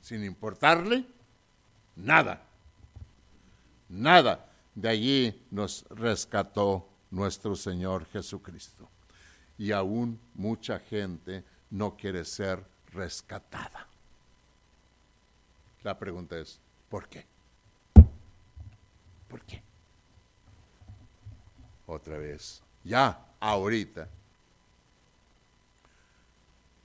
sin 0.00 0.24
importarle 0.24 1.06
nada 1.94 2.42
nada. 3.88 4.48
De 4.74 4.88
allí 4.88 5.46
nos 5.52 5.84
rescató 5.90 6.88
nuestro 7.12 7.54
Señor 7.54 8.04
Jesucristo. 8.06 8.88
Y 9.56 9.70
aún 9.70 10.18
mucha 10.34 10.80
gente 10.80 11.44
no 11.72 11.96
quiere 11.96 12.24
ser 12.24 12.62
rescatada. 12.92 13.88
La 15.82 15.98
pregunta 15.98 16.38
es, 16.38 16.60
¿por 16.88 17.08
qué? 17.08 17.26
¿Por 19.28 19.40
qué? 19.42 19.62
Otra 21.86 22.18
vez, 22.18 22.62
ya, 22.84 23.26
ahorita. 23.40 24.08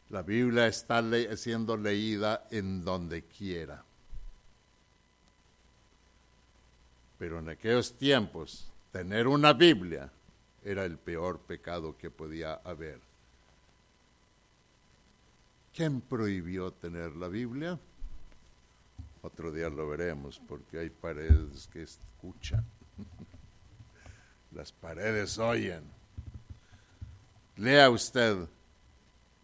La 0.10 0.22
Biblia 0.22 0.68
está 0.68 1.04
siendo 1.36 1.76
leída 1.76 2.48
en 2.50 2.84
donde 2.84 3.24
quiera. 3.24 3.84
Pero 7.20 7.40
en 7.40 7.50
aquellos 7.50 7.98
tiempos, 7.98 8.72
tener 8.94 9.28
una 9.28 9.52
Biblia 9.52 10.10
era 10.64 10.86
el 10.86 10.98
peor 10.98 11.40
pecado 11.40 11.98
que 11.98 12.10
podía 12.10 12.54
haber. 12.64 13.07
¿Quién 15.78 16.02
prohibió 16.02 16.74
tener 16.74 17.16
la 17.16 17.28
Biblia? 17.28 17.80
Otro 19.22 19.52
día 19.52 19.70
lo 19.70 19.88
veremos, 19.88 20.42
porque 20.48 20.80
hay 20.80 20.90
paredes 20.90 21.68
que 21.68 21.84
escuchan. 21.84 22.66
Las 24.54 24.72
paredes 24.72 25.38
oyen. 25.38 25.84
Lea 27.58 27.92
usted, 27.92 28.50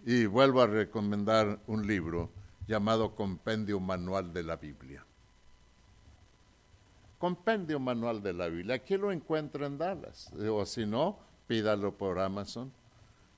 y 0.08 0.26
vuelvo 0.26 0.64
a 0.64 0.66
recomendar 0.66 1.60
un 1.68 1.86
libro 1.86 2.32
llamado 2.66 3.14
Compendio 3.14 3.80
Manual 3.80 4.34
de 4.34 4.42
la 4.42 4.56
Biblia. 4.56 5.06
Compendio 7.20 7.80
Manual 7.80 8.24
de 8.24 8.34
la 8.34 8.48
Biblia. 8.48 8.78
Aquí 8.78 8.98
lo 8.98 9.12
encuentra 9.12 9.68
en 9.68 9.78
Dallas. 9.78 10.34
O 10.34 10.66
si 10.66 10.88
no, 10.88 11.20
pídalo 11.46 11.96
por 11.96 12.18
Amazon. 12.18 12.74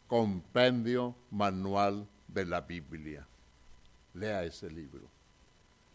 Compendio 0.08 1.14
Manual 1.30 2.08
de 2.36 2.46
la 2.46 2.62
Biblia. 2.62 3.26
Lea 4.14 4.44
ese 4.44 4.70
libro. 4.70 5.10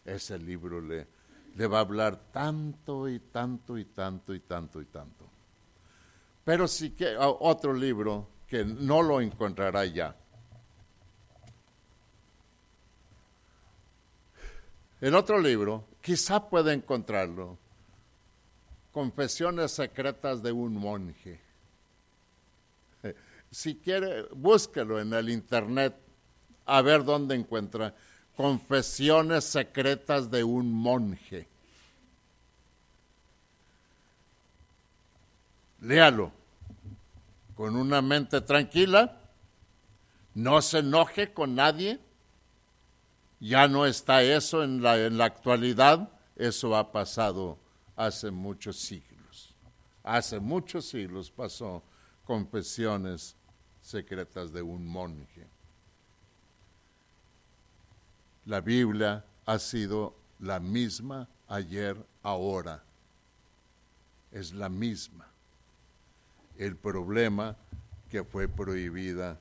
Ese 0.03 0.37
libro 0.39 0.81
le, 0.81 1.07
va 1.67 1.77
a 1.77 1.81
hablar 1.81 2.17
tanto 2.31 3.07
y 3.07 3.19
tanto 3.19 3.77
y 3.77 3.85
tanto 3.85 4.33
y 4.33 4.39
tanto 4.39 4.81
y 4.81 4.85
tanto. 4.85 5.25
Pero 6.43 6.67
sí 6.67 6.89
que 6.91 7.15
otro 7.17 7.73
libro 7.73 8.27
que 8.47 8.65
no 8.65 9.03
lo 9.03 9.21
encontrará 9.21 9.85
ya. 9.85 10.15
En 14.99 15.15
otro 15.15 15.39
libro, 15.39 15.85
quizá 16.01 16.49
pueda 16.49 16.73
encontrarlo, 16.73 17.57
Confesiones 18.91 19.71
secretas 19.71 20.43
de 20.43 20.51
un 20.51 20.73
monje. 20.73 21.39
Si 23.53 23.75
quiere, 23.75 24.23
búsquelo 24.33 24.99
en 25.01 25.13
el 25.13 25.29
internet 25.29 26.00
a 26.71 26.81
ver 26.81 27.03
dónde 27.03 27.35
encuentra. 27.35 27.93
Confesiones 28.35 29.43
secretas 29.43 30.31
de 30.31 30.43
un 30.43 30.71
monje. 30.71 31.47
Léalo 35.81 36.31
con 37.55 37.75
una 37.75 38.01
mente 38.01 38.41
tranquila, 38.41 39.19
no 40.33 40.61
se 40.61 40.79
enoje 40.79 41.33
con 41.33 41.55
nadie, 41.55 41.99
ya 43.39 43.67
no 43.67 43.85
está 43.85 44.23
eso 44.23 44.63
en 44.63 44.81
la, 44.81 44.97
en 44.97 45.17
la 45.17 45.25
actualidad, 45.25 46.09
eso 46.35 46.75
ha 46.75 46.91
pasado 46.91 47.59
hace 47.95 48.31
muchos 48.31 48.77
siglos. 48.77 49.53
Hace 50.03 50.39
muchos 50.39 50.85
siglos 50.85 51.29
pasó 51.29 51.83
confesiones 52.23 53.35
secretas 53.81 54.53
de 54.53 54.61
un 54.61 54.87
monje. 54.87 55.47
La 58.45 58.61
Biblia 58.61 59.23
ha 59.45 59.59
sido 59.59 60.15
la 60.39 60.59
misma 60.59 61.27
ayer, 61.47 61.95
ahora. 62.23 62.83
Es 64.31 64.53
la 64.53 64.69
misma. 64.69 65.27
El 66.57 66.75
problema 66.75 67.55
que 68.09 68.23
fue 68.23 68.47
prohibida 68.47 69.39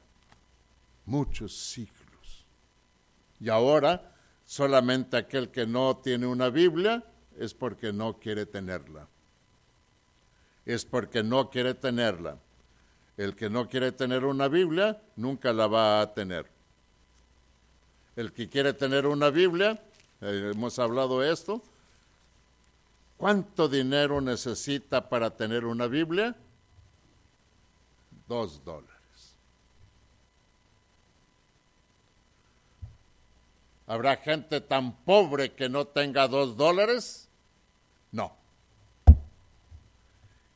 muchos 1.07 1.57
siglos. 1.57 2.47
Y 3.41 3.49
ahora 3.49 4.15
solamente 4.45 5.17
aquel 5.17 5.51
que 5.51 5.67
no 5.67 5.97
tiene 5.97 6.27
una 6.27 6.51
Biblia 6.51 7.05
es 7.39 7.55
porque 7.55 7.93
no 7.93 8.19
quiere 8.19 8.47
tenerla. 8.47 9.09
Es 10.67 10.85
porque 10.85 11.23
no 11.23 11.51
quiere 11.51 11.75
tenerla. 11.75 12.39
El 13.17 13.35
que 13.35 13.49
no 13.49 13.69
quiere 13.69 13.93
tener 13.93 14.25
una 14.25 14.49
Biblia 14.49 15.01
nunca 15.17 15.53
la 15.53 15.67
va 15.67 16.01
a 16.01 16.15
tener. 16.15 16.47
El 18.21 18.33
que 18.35 18.51
quiere 18.51 18.75
tener 18.75 19.07
una 19.07 19.31
Biblia, 19.31 19.83
eh, 20.21 20.51
hemos 20.55 20.79
hablado 20.79 21.25
esto, 21.25 21.63
¿Cuánto 23.21 23.69
dinero 23.69 24.23
necesita 24.23 25.11
para 25.11 25.37
tener 25.37 25.67
una 25.67 25.87
Biblia? 25.87 26.35
Dos 28.27 28.65
dólares. 28.65 29.37
¿Habrá 33.87 34.17
gente 34.17 34.63
tan 34.63 35.05
pobre 35.05 35.53
que 35.53 35.69
no 35.69 35.87
tenga 35.87 36.29
dos 36.29 36.57
dólares? 36.57 37.29
No. 38.11 38.35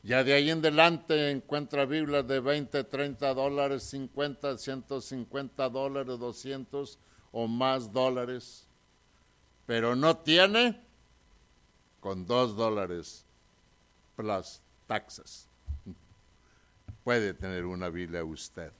Ya 0.03 0.24
de 0.24 0.33
ahí 0.33 0.48
en 0.48 0.61
adelante 0.61 1.31
encuentra 1.31 1.85
Biblias 1.85 2.27
de 2.27 2.40
20, 2.40 2.85
30 2.85 3.35
dólares, 3.35 3.83
50, 3.83 4.57
150 4.57 5.68
dólares, 5.68 6.18
200 6.18 6.98
o 7.35 7.49
más 7.49 7.92
dólares. 7.92 8.64
Pero 9.66 9.97
no 9.97 10.16
tiene 10.16 10.81
con 12.01 12.27
dos 12.27 12.57
dólares 12.57 13.25
plus 14.16 14.61
taxes. 14.87 15.49
Puede 17.03 17.35
tener 17.35 17.66
una 17.66 17.88
Biblia 17.88 18.25
usted. 18.25 18.73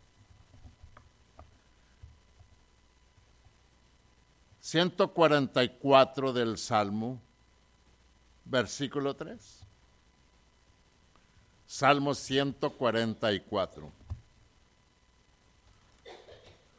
144 4.61 6.33
del 6.33 6.57
Salmo, 6.57 7.21
versículo 8.47 9.14
3. 9.14 9.61
Salmo 11.67 12.14
144. 12.14 14.04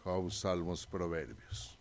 Job, 0.05 0.31
Salmos, 0.31 0.85
Proverbios. 0.85 1.75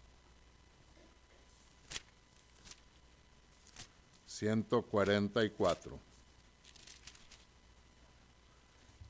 144. 4.27 6.01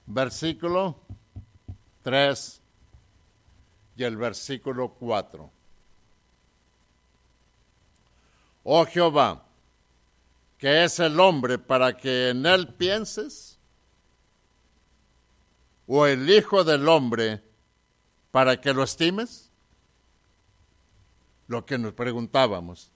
Versículo 0.07 0.96
3 2.03 2.61
y 3.96 4.03
el 4.03 4.16
versículo 4.16 4.88
4. 4.88 5.48
Oh 8.64 8.85
Jehová, 8.87 9.44
que 10.59 10.83
es 10.83 10.98
el 10.98 11.20
hombre 11.20 11.59
para 11.59 11.96
que 11.96 12.31
en 12.31 12.44
él 12.44 12.74
pienses? 12.74 13.57
¿O 15.87 16.05
el 16.05 16.29
Hijo 16.29 16.64
del 16.64 16.88
hombre 16.88 17.54
para 18.35 18.61
que 18.61 18.75
lo 18.75 18.83
estimes? 18.83 19.49
Lo 21.47 21.64
que 21.64 21.79
nos 21.79 21.92
preguntábamos, 21.92 22.90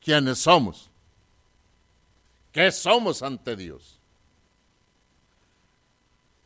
¿quiénes 0.00 0.38
somos? 0.38 0.88
¿Qué 2.50 2.72
somos 2.72 3.22
ante 3.22 3.56
Dios? 3.56 3.98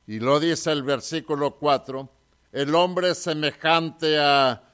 Y 0.09 0.19
lo 0.19 0.41
dice 0.41 0.73
el 0.73 0.83
versículo 0.83 1.59
4, 1.59 2.09
el 2.51 2.75
hombre 2.75 3.11
es 3.11 3.19
semejante 3.19 4.19
a 4.19 4.65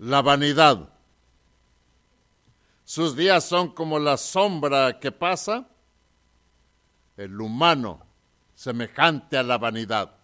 la 0.00 0.20
vanidad 0.20 0.90
sus 2.84 3.16
días 3.16 3.44
son 3.44 3.70
como 3.70 3.98
la 3.98 4.18
sombra 4.18 5.00
que 5.00 5.10
pasa, 5.10 5.66
el 7.16 7.40
humano 7.40 8.04
semejante 8.54 9.38
a 9.38 9.42
la 9.42 9.56
vanidad. 9.56 10.23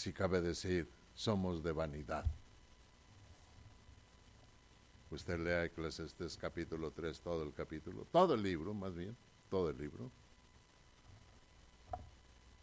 Si 0.00 0.14
cabe 0.14 0.40
decir, 0.40 0.88
somos 1.14 1.62
de 1.62 1.72
vanidad. 1.72 2.24
Usted 5.10 5.38
lea 5.38 5.66
Eclesiastes 5.66 6.38
capítulo 6.38 6.90
3, 6.90 7.20
todo 7.20 7.42
el 7.42 7.52
capítulo, 7.52 8.06
todo 8.10 8.32
el 8.32 8.42
libro, 8.42 8.72
más 8.72 8.94
bien, 8.94 9.14
todo 9.50 9.68
el 9.68 9.76
libro. 9.76 10.10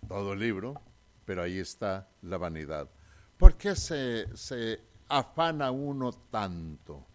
Todo 0.08 0.34
el 0.34 0.40
libro, 0.40 0.82
pero 1.26 1.44
ahí 1.44 1.60
está 1.60 2.08
la 2.24 2.40
vanidad. 2.40 2.90
¿Por 3.38 3.54
qué 3.54 3.76
se, 3.76 4.36
se 4.36 4.82
afana 5.08 5.70
uno 5.70 6.12
tanto? 6.32 7.06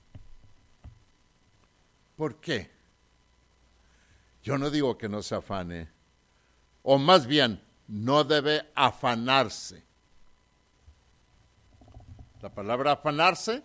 ¿Por 2.16 2.36
qué? 2.36 2.70
Yo 4.44 4.56
no 4.56 4.70
digo 4.70 4.96
que 4.96 5.08
no 5.08 5.20
se 5.20 5.34
afane, 5.34 5.88
o 6.84 6.96
más 6.96 7.26
bien, 7.26 7.60
no 7.88 8.22
debe 8.22 8.70
afanarse. 8.76 9.90
La 12.42 12.50
palabra 12.50 12.92
afanarse 12.92 13.62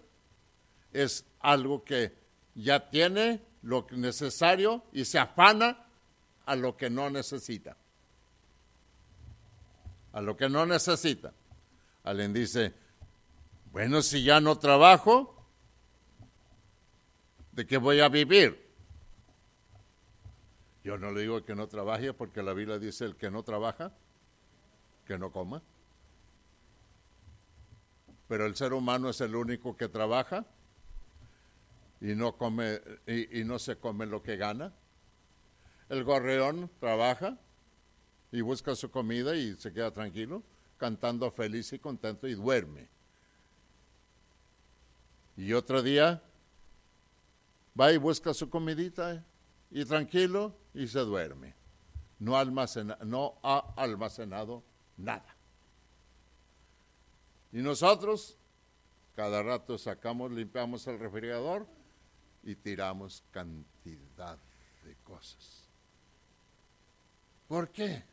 es 0.93 1.25
algo 1.41 1.83
que 1.83 2.15
ya 2.55 2.89
tiene 2.89 3.41
lo 3.63 3.85
necesario 3.91 4.83
y 4.93 5.03
se 5.03 5.19
afana 5.19 5.85
a 6.45 6.55
lo 6.55 6.77
que 6.77 6.89
no 6.89 7.09
necesita. 7.09 7.75
A 10.13 10.21
lo 10.21 10.37
que 10.37 10.47
no 10.47 10.65
necesita. 10.65 11.33
Alguien 12.03 12.33
dice, 12.33 12.73
bueno, 13.71 14.01
si 14.01 14.23
ya 14.23 14.39
no 14.39 14.57
trabajo, 14.57 15.37
¿De 17.57 17.65
qué 17.65 17.77
voy 17.77 18.01
a 18.01 18.07
vivir? 18.07 18.69
Yo 20.83 20.95
no 20.99 21.11
le 21.11 21.21
digo 21.21 21.43
que 21.43 21.55
no 21.55 21.67
trabaje 21.67 22.13
porque 22.13 22.43
la 22.43 22.53
Biblia 22.53 22.77
dice 22.77 23.03
el 23.03 23.15
que 23.15 23.31
no 23.31 23.41
trabaja, 23.41 23.91
que 25.07 25.17
no 25.17 25.31
coma. 25.31 25.63
Pero 28.27 28.45
el 28.45 28.55
ser 28.55 28.73
humano 28.73 29.09
es 29.09 29.21
el 29.21 29.35
único 29.35 29.75
que 29.77 29.87
trabaja 29.87 30.45
y 32.01 32.13
no 32.13 32.37
come 32.37 32.81
y, 33.07 33.43
no 33.43 33.57
se 33.59 33.77
come 33.77 34.05
lo 34.05 34.21
que 34.21 34.37
gana. 34.37 34.73
El 35.89 36.03
gorreón 36.03 36.69
trabaja 36.79 37.37
y 38.31 38.41
busca 38.41 38.75
su 38.75 38.91
comida 38.91 39.35
y 39.35 39.55
se 39.55 39.71
queda 39.71 39.91
tranquilo, 39.91 40.43
cantando 40.77 41.31
feliz 41.31 41.71
y 41.71 41.79
contento 41.79 42.27
y 42.27 42.35
duerme. 42.35 42.89
Y 45.37 45.53
otro 45.53 45.81
día 45.81 46.21
va 47.79 47.93
y 47.93 47.97
busca 47.97 48.33
su 48.33 48.49
comidita 48.49 49.23
y 49.71 49.85
tranquilo 49.85 50.53
y 50.73 50.87
se 50.87 50.99
duerme. 50.99 51.55
No, 52.19 52.43
no 52.43 53.39
ha 53.43 53.73
almacenado 53.77 54.63
nada. 54.97 55.36
Y 57.51 57.57
nosotros 57.57 58.37
cada 59.15 59.41
rato 59.41 59.77
sacamos, 59.77 60.31
limpiamos 60.31 60.85
el 60.87 60.99
refrigerador 60.99 61.65
y 62.43 62.55
tiramos 62.55 63.23
cantidad 63.31 64.37
de 64.83 64.95
cosas. 65.03 65.63
¿Por 67.47 67.69
qué? 67.69 68.03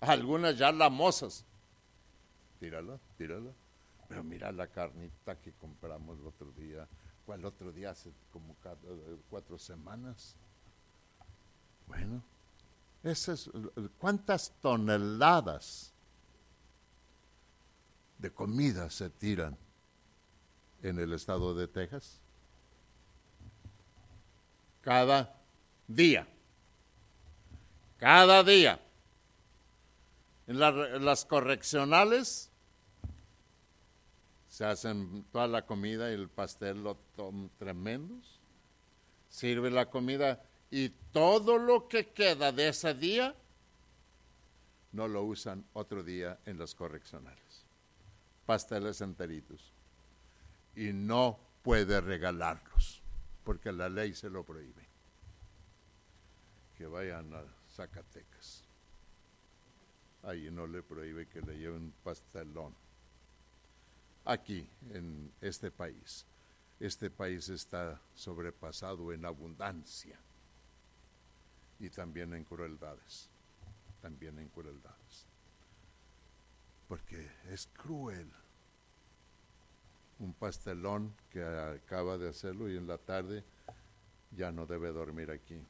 Algunas 0.00 0.58
ya 0.58 0.72
lamosas. 0.72 1.44
Tírala, 2.58 2.98
tírala. 3.16 3.52
Pero 4.08 4.22
mira 4.22 4.52
la 4.52 4.66
carnita 4.66 5.40
que 5.40 5.52
compramos 5.52 6.18
el 6.18 6.26
otro 6.26 6.50
día 6.52 6.86
el 7.34 7.44
otro 7.44 7.72
día, 7.72 7.90
hace 7.90 8.12
como 8.32 8.56
cuatro 9.30 9.58
semanas. 9.58 10.36
Bueno, 11.86 12.22
esas, 13.02 13.50
¿cuántas 13.98 14.52
toneladas 14.60 15.92
de 18.22 18.30
comida 18.30 18.88
se 18.88 19.10
tiran 19.10 19.58
en 20.82 20.98
el 20.98 21.12
estado 21.12 21.54
de 21.54 21.66
Texas? 21.66 22.20
Cada 24.80 25.34
día. 25.88 26.26
Cada 27.98 28.42
día. 28.44 28.80
En, 30.46 30.58
las 31.04 31.24
correccionales 31.24 32.48
se 34.48 34.64
hacen 34.64 35.24
toda 35.32 35.48
la 35.48 35.66
comida 35.66 36.10
y 36.10 36.14
el 36.14 36.28
pastel 36.28 36.82
lo 36.84 36.96
tremendos. 37.58 38.40
Sirve 39.28 39.70
la 39.70 39.86
comida 39.86 40.42
y 40.70 40.90
todo 41.12 41.58
lo 41.58 41.88
que 41.88 42.08
queda 42.10 42.52
de 42.52 42.68
ese 42.68 42.94
día 42.94 43.34
no 44.92 45.08
lo 45.08 45.24
usan 45.24 45.64
otro 45.72 46.04
día 46.04 46.38
en 46.44 46.58
los 46.58 46.74
correccionales. 46.74 47.41
Pasteles 48.46 49.00
enteritos. 49.00 49.72
Y 50.74 50.92
no 50.92 51.38
puede 51.62 52.00
regalarlos, 52.00 53.02
porque 53.44 53.72
la 53.72 53.88
ley 53.88 54.14
se 54.14 54.30
lo 54.30 54.44
prohíbe. 54.44 54.86
Que 56.76 56.86
vayan 56.86 57.32
a 57.34 57.42
Zacatecas. 57.70 58.64
Ahí 60.22 60.50
no 60.50 60.66
le 60.66 60.82
prohíbe 60.82 61.26
que 61.26 61.40
le 61.42 61.58
lleven 61.58 61.92
pastelón 62.04 62.74
aquí 64.24 64.68
en 64.90 65.32
este 65.40 65.70
país. 65.70 66.24
Este 66.80 67.10
país 67.10 67.48
está 67.48 68.00
sobrepasado 68.14 69.12
en 69.12 69.24
abundancia 69.24 70.18
y 71.78 71.90
también 71.90 72.34
en 72.34 72.44
crueldades, 72.44 73.28
también 74.00 74.38
en 74.38 74.48
crueldades, 74.48 75.26
es 77.52 77.68
cruel 77.74 78.32
un 80.18 80.32
pastelón 80.32 81.14
que 81.30 81.44
acaba 81.44 82.16
de 82.16 82.28
hacerlo 82.28 82.70
y 82.70 82.76
en 82.76 82.86
la 82.86 82.96
tarde 82.96 83.44
ya 84.30 84.50
no 84.52 84.66
debe 84.66 84.92
dormir 84.92 85.30
aquí. 85.30 85.60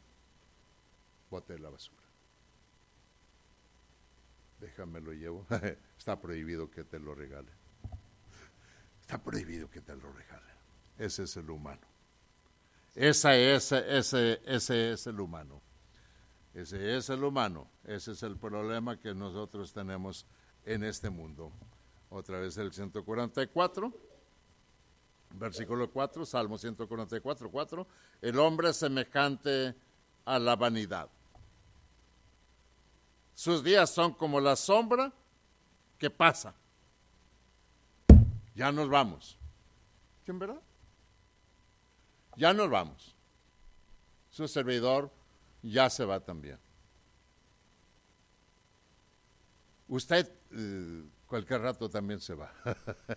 Bote 1.30 1.58
la 1.58 1.70
basura. 1.70 2.02
Déjame 4.60 5.00
lo 5.00 5.12
llevo. 5.12 5.46
Está 5.98 6.20
prohibido 6.20 6.70
que 6.70 6.84
te 6.84 7.00
lo 7.00 7.14
regale. 7.14 7.50
Está 9.00 9.18
prohibido 9.20 9.68
que 9.68 9.80
te 9.80 9.96
lo 9.96 10.12
regale. 10.12 10.52
Ese 10.98 11.24
es 11.24 11.36
el 11.36 11.50
humano. 11.50 11.86
Esa 12.94 13.34
ese, 13.34 13.98
ese, 13.98 14.40
ese 14.44 14.92
es 14.92 15.06
el 15.06 15.18
humano. 15.18 15.60
Ese 16.54 16.96
es 16.96 17.08
el 17.08 17.24
humano. 17.24 17.68
Ese 17.84 18.12
es 18.12 18.22
el 18.22 18.36
problema 18.36 19.00
que 19.00 19.14
nosotros 19.14 19.72
tenemos 19.72 20.26
en 20.64 20.84
este 20.84 21.10
mundo. 21.10 21.52
Otra 22.14 22.38
vez 22.38 22.58
el 22.58 22.70
144, 22.70 23.90
versículo 25.30 25.90
4, 25.90 26.26
Salmo 26.26 26.58
144, 26.58 27.50
4. 27.50 27.86
El 28.20 28.38
hombre 28.38 28.74
semejante 28.74 29.74
a 30.26 30.38
la 30.38 30.54
vanidad. 30.54 31.08
Sus 33.34 33.64
días 33.64 33.88
son 33.90 34.12
como 34.12 34.40
la 34.40 34.56
sombra 34.56 35.10
que 35.98 36.10
pasa. 36.10 36.54
Ya 38.54 38.70
nos 38.70 38.90
vamos. 38.90 39.38
¿Quién 40.26 40.38
verdad? 40.38 40.60
Ya 42.36 42.52
nos 42.52 42.68
vamos. 42.68 43.14
Su 44.30 44.46
servidor 44.46 45.10
ya 45.62 45.88
se 45.88 46.04
va 46.04 46.20
también. 46.20 46.58
Usted 49.88 50.30
eh, 50.50 51.04
cualquier 51.32 51.62
rato 51.62 51.88
también 51.88 52.20
se 52.20 52.34
va. 52.34 52.52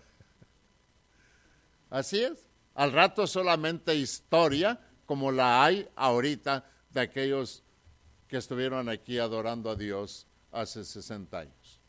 Así 1.90 2.22
es. 2.22 2.48
Al 2.74 2.90
rato 2.92 3.26
solamente 3.26 3.94
historia 3.94 4.80
como 5.04 5.30
la 5.30 5.62
hay 5.62 5.86
ahorita 5.94 6.64
de 6.88 7.00
aquellos 7.02 7.62
que 8.26 8.38
estuvieron 8.38 8.88
aquí 8.88 9.18
adorando 9.18 9.68
a 9.68 9.76
Dios 9.76 10.26
hace 10.50 10.82
60 10.82 11.38
años. 11.38 11.80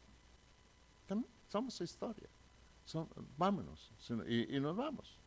Somos 1.47 1.79
historia. 1.79 2.27
vámonos. 3.37 3.89
Y, 4.27 4.59
nos 4.59 4.75
vamos. 4.75 5.17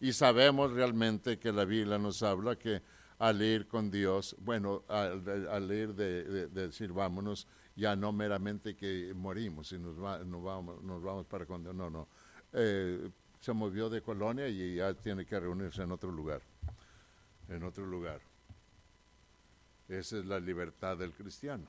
Y 0.00 0.14
sabemos 0.14 0.72
realmente 0.72 1.38
que 1.38 1.52
la 1.52 1.66
Biblia 1.66 1.98
nos 1.98 2.22
habla 2.22 2.56
que 2.56 2.80
al 3.18 3.42
ir 3.42 3.68
con 3.68 3.90
Dios, 3.90 4.34
bueno, 4.38 4.82
al, 4.88 5.70
ir 5.70 5.92
de, 5.92 6.48
decir 6.48 6.90
vámonos, 6.90 7.46
ya 7.76 7.96
no 7.96 8.12
meramente 8.12 8.76
que 8.76 9.12
morimos 9.14 9.72
y 9.72 9.78
nos, 9.78 9.96
vamos, 9.98 11.26
para 11.26 11.46
cuando, 11.46 11.72
no, 11.72 11.90
no. 11.90 12.08
Eh, 12.52 13.10
se 13.40 13.52
movió 13.52 13.88
de 13.90 14.02
colonia 14.02 14.48
y 14.48 14.76
ya 14.76 14.94
tiene 14.94 15.24
que 15.26 15.38
reunirse 15.38 15.82
en 15.82 15.90
otro 15.90 16.10
lugar, 16.10 16.42
en 17.48 17.62
otro 17.64 17.86
lugar. 17.86 18.20
Esa 19.88 20.18
es 20.18 20.26
la 20.26 20.38
libertad 20.38 20.96
del 20.96 21.12
cristiano. 21.12 21.66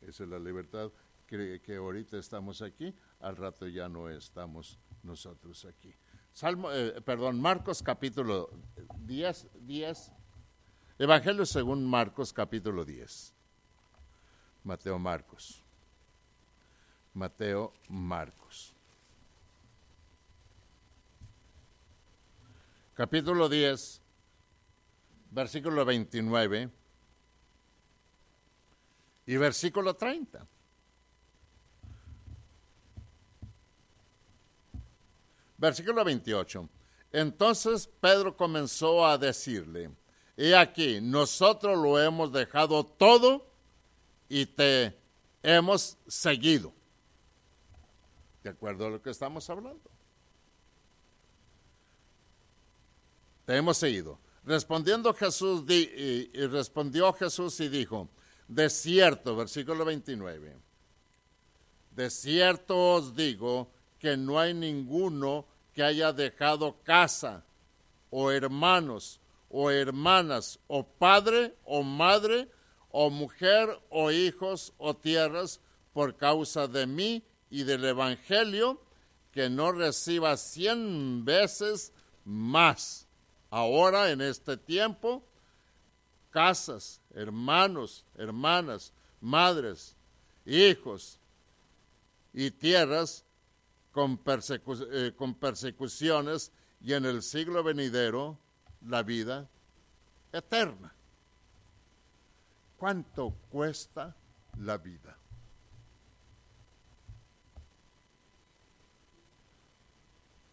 Esa 0.00 0.24
es 0.24 0.28
la 0.28 0.38
libertad 0.38 0.90
que, 1.26 1.60
que 1.62 1.76
ahorita 1.76 2.16
estamos 2.18 2.62
aquí, 2.62 2.94
al 3.20 3.36
rato 3.36 3.68
ya 3.68 3.88
no 3.88 4.08
estamos 4.08 4.78
nosotros 5.02 5.64
aquí. 5.64 5.94
Salmo, 6.32 6.72
eh, 6.72 7.00
perdón, 7.02 7.40
Marcos 7.40 7.82
capítulo 7.82 8.48
10, 9.00 9.48
10 9.60 10.12
Evangelio 11.02 11.44
según 11.46 11.84
Marcos 11.84 12.32
capítulo 12.32 12.84
10. 12.84 13.34
Mateo 14.64 14.98
Marcos. 14.98 15.62
Mateo 17.14 17.72
Marcos. 17.88 18.72
Capítulo 22.94 23.48
10, 23.48 24.00
versículo 25.30 25.84
29 25.84 26.70
y 29.26 29.36
versículo 29.36 29.94
30. 29.94 30.46
Versículo 35.58 36.04
28. 36.04 36.68
Entonces 37.12 37.88
Pedro 38.00 38.36
comenzó 38.36 39.06
a 39.06 39.18
decirle, 39.18 39.90
He 40.36 40.56
aquí, 40.56 41.00
nosotros 41.00 41.78
lo 41.78 42.00
hemos 42.00 42.32
dejado 42.32 42.84
todo 42.84 43.51
y 44.34 44.46
te 44.46 44.96
hemos 45.42 45.98
seguido. 46.06 46.72
¿De 48.42 48.48
acuerdo 48.48 48.86
a 48.86 48.90
lo 48.90 49.02
que 49.02 49.10
estamos 49.10 49.48
hablando? 49.50 49.90
Te 53.44 53.54
hemos 53.54 53.76
seguido. 53.76 54.18
Respondiendo 54.46 55.12
Jesús, 55.12 55.68
y, 55.68 56.32
respondió 56.46 57.12
Jesús 57.12 57.60
y 57.60 57.68
dijo, 57.68 58.08
de 58.48 58.70
cierto, 58.70 59.36
versículo 59.36 59.84
29, 59.84 60.56
de 61.94 62.10
cierto 62.10 62.94
os 62.94 63.14
digo 63.14 63.68
que 63.98 64.16
no 64.16 64.40
hay 64.40 64.54
ninguno 64.54 65.44
que 65.74 65.82
haya 65.82 66.10
dejado 66.10 66.78
casa 66.84 67.44
o 68.08 68.30
hermanos 68.30 69.20
o 69.50 69.70
hermanas, 69.70 70.58
o 70.68 70.84
padre 70.84 71.54
o 71.66 71.82
madre, 71.82 72.48
o 72.92 73.10
mujer 73.10 73.80
o 73.90 74.10
hijos 74.10 74.72
o 74.78 74.94
tierras, 74.94 75.60
por 75.92 76.16
causa 76.16 76.68
de 76.68 76.86
mí 76.86 77.22
y 77.50 77.64
del 77.64 77.84
Evangelio, 77.84 78.80
que 79.32 79.50
no 79.50 79.72
reciba 79.72 80.36
cien 80.36 81.24
veces 81.24 81.92
más. 82.24 83.06
Ahora, 83.50 84.10
en 84.10 84.20
este 84.20 84.56
tiempo, 84.56 85.22
casas, 86.30 87.00
hermanos, 87.14 88.04
hermanas, 88.16 88.92
madres, 89.20 89.94
hijos 90.46 91.18
y 92.32 92.50
tierras 92.50 93.24
con, 93.92 94.20
eh, 94.92 95.12
con 95.16 95.34
persecuciones 95.34 96.50
y 96.80 96.94
en 96.94 97.04
el 97.04 97.22
siglo 97.22 97.62
venidero 97.62 98.38
la 98.86 99.02
vida 99.02 99.48
eterna. 100.32 100.94
¿Cuánto 102.82 103.30
cuesta 103.48 104.12
la 104.58 104.76
vida? 104.76 105.16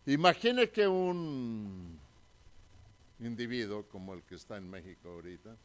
Imagine 0.06 0.70
que 0.70 0.88
un 0.88 2.00
individuo 3.20 3.88
como 3.88 4.14
el 4.14 4.22
que 4.22 4.36
está 4.36 4.58
en 4.58 4.70
México 4.70 5.10
ahorita, 5.10 5.58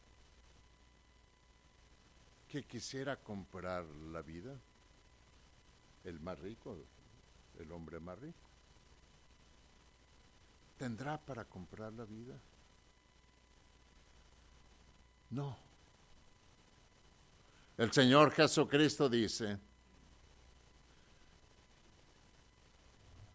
que 2.47 2.63
quisiera 2.63 3.15
comprar 3.15 3.85
la 4.11 4.23
vida, 4.23 4.55
el 6.03 6.19
más 6.19 6.39
rico, 6.39 6.75
el 7.59 7.71
hombre 7.71 7.99
más 7.99 8.17
rico, 8.17 8.49
¿tendrá 10.79 11.19
para 11.19 11.45
comprar 11.45 11.93
la 11.93 12.05
vida? 12.05 12.33
No. 15.29 15.64
El 17.77 17.91
Señor 17.91 18.31
Jesucristo 18.31 19.09
dice, 19.09 19.59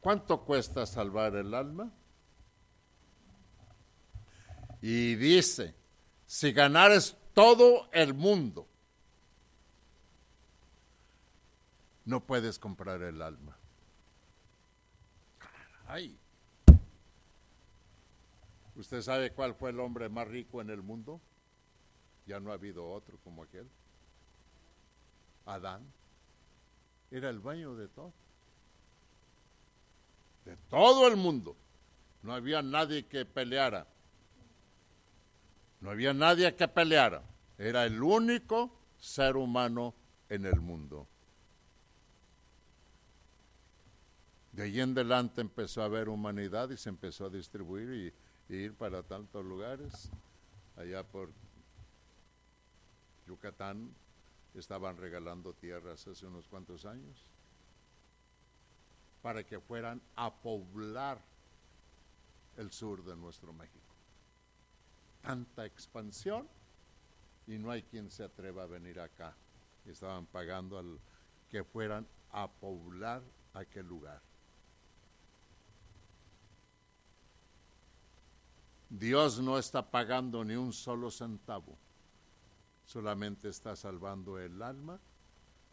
¿cuánto 0.00 0.44
cuesta 0.44 0.86
salvar 0.86 1.36
el 1.36 1.52
alma? 1.54 1.92
Y 4.80 5.14
dice, 5.16 5.74
si 6.26 6.52
ganares 6.52 7.16
todo 7.34 7.90
el 7.92 8.14
mundo, 8.14 8.66
no 12.06 12.24
puedes 12.24 12.58
comprar 12.58 13.02
el 13.02 13.20
alma. 13.20 13.56
Ay. 15.86 16.18
¿Usted 18.74 19.02
sabe 19.02 19.32
cuál 19.32 19.54
fue 19.54 19.70
el 19.70 19.80
hombre 19.80 20.08
más 20.08 20.26
rico 20.26 20.62
en 20.62 20.70
el 20.70 20.82
mundo? 20.82 21.20
ya 22.30 22.38
no 22.38 22.52
ha 22.52 22.54
habido 22.54 22.88
otro 22.88 23.18
como 23.24 23.42
aquel. 23.42 23.68
Adán 25.54 25.82
era 27.10 27.28
el 27.28 27.40
baño 27.40 27.74
de 27.74 27.88
todo. 27.88 28.12
De 30.44 30.56
todo 30.68 31.08
el 31.08 31.16
mundo. 31.16 31.56
No 32.22 32.34
había 32.34 32.62
nadie 32.62 33.06
que 33.06 33.24
peleara. 33.24 33.86
No 35.80 35.90
había 35.90 36.12
nadie 36.12 36.54
que 36.54 36.68
peleara. 36.68 37.22
Era 37.58 37.84
el 37.84 38.02
único 38.02 38.70
ser 38.98 39.36
humano 39.36 39.94
en 40.28 40.46
el 40.46 40.60
mundo. 40.60 41.06
De 44.52 44.64
ahí 44.64 44.80
en 44.80 44.92
adelante 44.92 45.40
empezó 45.40 45.82
a 45.82 45.86
haber 45.86 46.08
humanidad 46.08 46.70
y 46.70 46.76
se 46.76 46.88
empezó 46.88 47.26
a 47.26 47.30
distribuir 47.30 48.12
y 48.48 48.54
ir 48.54 48.74
para 48.74 49.02
tantos 49.02 49.44
lugares, 49.44 50.10
allá 50.76 51.04
por 51.04 51.30
Yucatán 53.26 53.94
estaban 54.54 54.96
regalando 54.96 55.52
tierras 55.52 56.06
hace 56.06 56.26
unos 56.26 56.48
cuantos 56.48 56.84
años 56.84 57.24
para 59.22 59.44
que 59.44 59.60
fueran 59.60 60.00
a 60.16 60.32
poblar 60.32 61.20
el 62.56 62.72
sur 62.72 63.04
de 63.04 63.16
nuestro 63.16 63.52
México. 63.52 63.78
Tanta 65.22 65.66
expansión 65.66 66.48
y 67.46 67.58
no 67.58 67.70
hay 67.70 67.82
quien 67.82 68.10
se 68.10 68.24
atreva 68.24 68.62
a 68.62 68.66
venir 68.66 69.00
acá. 69.00 69.34
Estaban 69.86 70.26
pagando 70.26 70.78
al 70.78 70.98
que 71.50 71.64
fueran 71.64 72.06
a 72.32 72.48
poblar 72.48 73.22
aquel 73.54 73.86
lugar. 73.86 74.20
Dios 78.88 79.38
no 79.40 79.56
está 79.56 79.88
pagando 79.88 80.44
ni 80.44 80.56
un 80.56 80.72
solo 80.72 81.10
centavo, 81.10 81.76
solamente 82.90 83.48
está 83.48 83.76
salvando 83.76 84.36
el 84.40 84.60
alma 84.60 84.98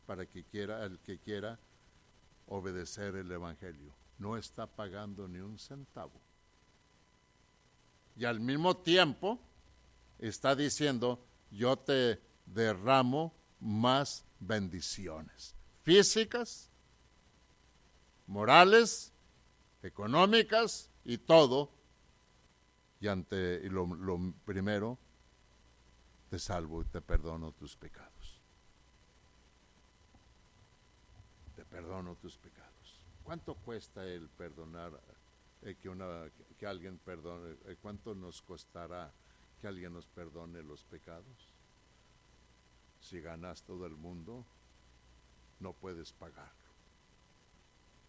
para 0.05 0.27
que 0.27 0.43
quiera 0.43 0.85
el 0.85 0.99
que 0.99 1.17
quiera 1.17 1.57
obedecer 2.45 3.15
el 3.15 3.31
evangelio. 3.31 3.91
No 4.19 4.37
está 4.37 4.67
pagando 4.67 5.27
ni 5.27 5.39
un 5.39 5.57
centavo. 5.57 6.21
Y 8.15 8.25
al 8.25 8.39
mismo 8.39 8.77
tiempo 8.77 9.39
está 10.19 10.55
diciendo, 10.55 11.19
yo 11.49 11.75
te 11.77 12.21
derramo 12.45 13.33
más 13.59 14.23
bendiciones 14.39 15.55
físicas, 15.81 16.69
morales, 18.27 19.11
económicas 19.81 20.91
y 21.03 21.17
todo 21.17 21.71
y 22.99 23.07
ante 23.07 23.61
y 23.63 23.69
lo, 23.69 23.87
primero, 24.45 24.99
te 26.29 26.39
salvo 26.39 26.81
y 26.81 26.85
te 26.85 27.01
perdono 27.01 27.51
tus 27.53 27.75
pecados. 27.75 28.41
Te 31.55 31.65
perdono 31.65 32.15
tus 32.15 32.37
pecados. 32.37 33.01
¿Cuánto 33.23 33.55
cuesta 33.55 34.05
el 34.05 34.29
perdonar 34.29 34.99
eh, 35.61 35.75
que, 35.75 35.89
una, 35.89 36.29
que 36.57 36.67
alguien 36.67 36.97
perdone? 36.97 37.55
Eh, 37.65 37.77
¿Cuánto 37.81 38.13
nos 38.13 38.41
costará 38.41 39.11
que 39.59 39.67
alguien 39.67 39.93
nos 39.93 40.05
perdone 40.07 40.61
los 40.63 40.83
pecados? 40.83 41.53
Si 42.99 43.19
ganas 43.19 43.63
todo 43.63 43.85
el 43.85 43.95
mundo, 43.95 44.45
no 45.59 45.73
puedes 45.73 46.13
pagarlo. 46.13 46.67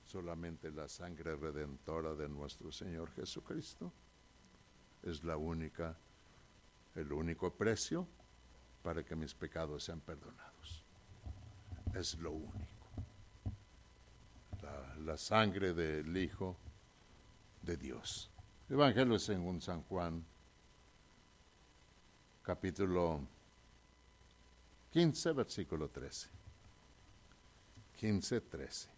Solamente 0.05 0.71
la 0.71 0.89
sangre 0.89 1.37
redentora 1.37 2.15
de 2.15 2.29
nuestro 2.29 2.73
Señor 2.73 3.11
Jesucristo 3.13 3.93
es 5.03 5.23
la 5.23 5.37
única, 5.37 5.97
el 6.99 7.13
único 7.13 7.53
precio 7.53 8.07
para 8.83 9.05
que 9.05 9.15
mis 9.15 9.35
pecados 9.35 9.85
sean 9.85 10.01
perdonados. 10.01 10.85
Es 11.95 12.19
lo 12.19 12.33
único. 12.33 12.67
La, 15.05 15.17
sangre 15.17 15.73
del 15.73 16.15
Hijo 16.17 16.57
de 17.63 17.77
Dios. 17.77 18.31
Evangelio 18.69 19.19
según 19.19 19.63
San 19.63 19.83
Juan, 19.85 20.23
capítulo 22.43 23.27
15, 24.91 25.33
versículo 25.33 25.89
13. 25.89 26.29
15, 27.97 28.41
13. 28.43 28.98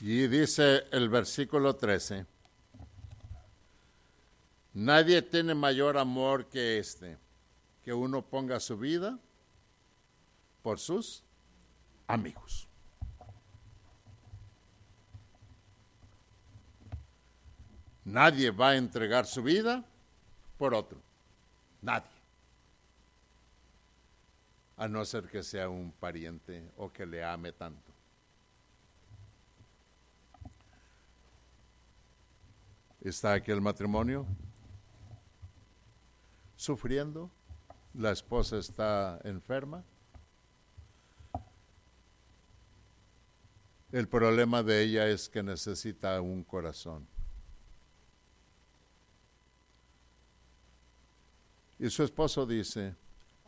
Y 0.00 0.28
dice 0.28 0.84
el 0.92 1.10
versículo 1.10 1.76
13, 1.76 2.24
nadie 4.72 5.20
tiene 5.20 5.54
mayor 5.54 5.98
amor 5.98 6.46
que 6.46 6.78
este, 6.78 7.18
que 7.84 7.92
uno 7.92 8.22
ponga 8.22 8.58
su 8.60 8.78
vida 8.78 9.18
por 10.62 10.78
sus 10.78 11.22
amigos. 12.06 12.66
Nadie 18.06 18.50
va 18.50 18.70
a 18.70 18.76
entregar 18.76 19.26
su 19.26 19.42
vida 19.42 19.84
por 20.56 20.74
otro. 20.74 20.98
Nadie. 21.82 22.08
A 24.78 24.88
no 24.88 25.04
ser 25.04 25.28
que 25.28 25.42
sea 25.42 25.68
un 25.68 25.92
pariente 25.92 26.70
o 26.78 26.90
que 26.90 27.04
le 27.04 27.22
ame 27.22 27.52
tanto. 27.52 27.89
Está 33.08 33.32
aquí 33.32 33.50
el 33.50 33.60
matrimonio 33.60 34.26
sufriendo, 36.56 37.30
la 37.94 38.10
esposa 38.10 38.58
está 38.58 39.18
enferma. 39.24 39.82
El 43.90 44.06
problema 44.06 44.62
de 44.62 44.82
ella 44.82 45.08
es 45.08 45.28
que 45.28 45.42
necesita 45.42 46.20
un 46.20 46.44
corazón. 46.44 47.06
Y 51.78 51.88
su 51.88 52.04
esposo 52.04 52.44
dice, 52.44 52.94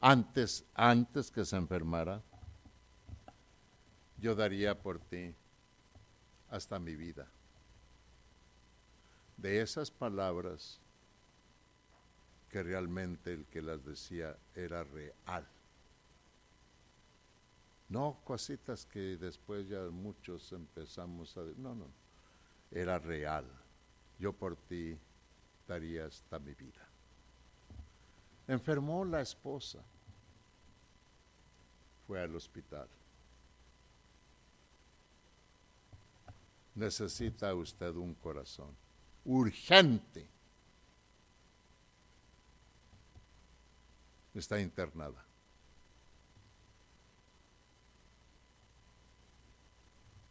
antes, 0.00 0.64
antes 0.74 1.30
que 1.30 1.44
se 1.44 1.56
enfermara, 1.56 2.22
yo 4.16 4.34
daría 4.34 4.80
por 4.80 4.98
ti 4.98 5.34
hasta 6.48 6.78
mi 6.78 6.96
vida 6.96 7.28
de 9.42 9.60
esas 9.60 9.90
palabras 9.90 10.78
que 12.48 12.62
realmente 12.62 13.32
el 13.32 13.44
que 13.46 13.60
las 13.60 13.84
decía 13.84 14.36
era 14.54 14.84
real. 14.84 15.44
No 17.88 18.20
cositas 18.24 18.86
que 18.86 19.16
después 19.16 19.68
ya 19.68 19.82
muchos 19.90 20.52
empezamos 20.52 21.36
a... 21.36 21.40
No, 21.56 21.74
no, 21.74 21.86
era 22.70 23.00
real. 23.00 23.44
Yo 24.18 24.32
por 24.32 24.54
ti 24.54 24.96
daría 25.66 26.06
hasta 26.06 26.38
mi 26.38 26.54
vida. 26.54 26.86
Enfermó 28.46 29.04
la 29.04 29.22
esposa. 29.22 29.80
Fue 32.06 32.22
al 32.22 32.34
hospital. 32.36 32.88
Necesita 36.76 37.54
usted 37.54 37.94
un 37.96 38.14
corazón 38.14 38.81
urgente. 39.24 40.26
Está 44.34 44.60
internada. 44.60 45.24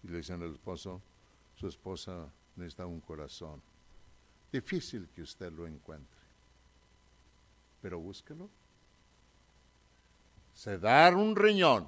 Y 0.03 0.07
le 0.07 0.17
dicen 0.17 0.41
al 0.41 0.51
esposo, 0.51 1.01
su 1.55 1.67
esposa 1.67 2.27
necesita 2.55 2.85
un 2.85 2.99
corazón. 3.01 3.61
Difícil 4.51 5.07
que 5.15 5.21
usted 5.21 5.51
lo 5.51 5.67
encuentre, 5.67 6.19
pero 7.81 7.99
búsquelo. 7.99 8.49
Se 10.53 10.77
dar 10.77 11.15
un 11.15 11.35
riñón, 11.35 11.87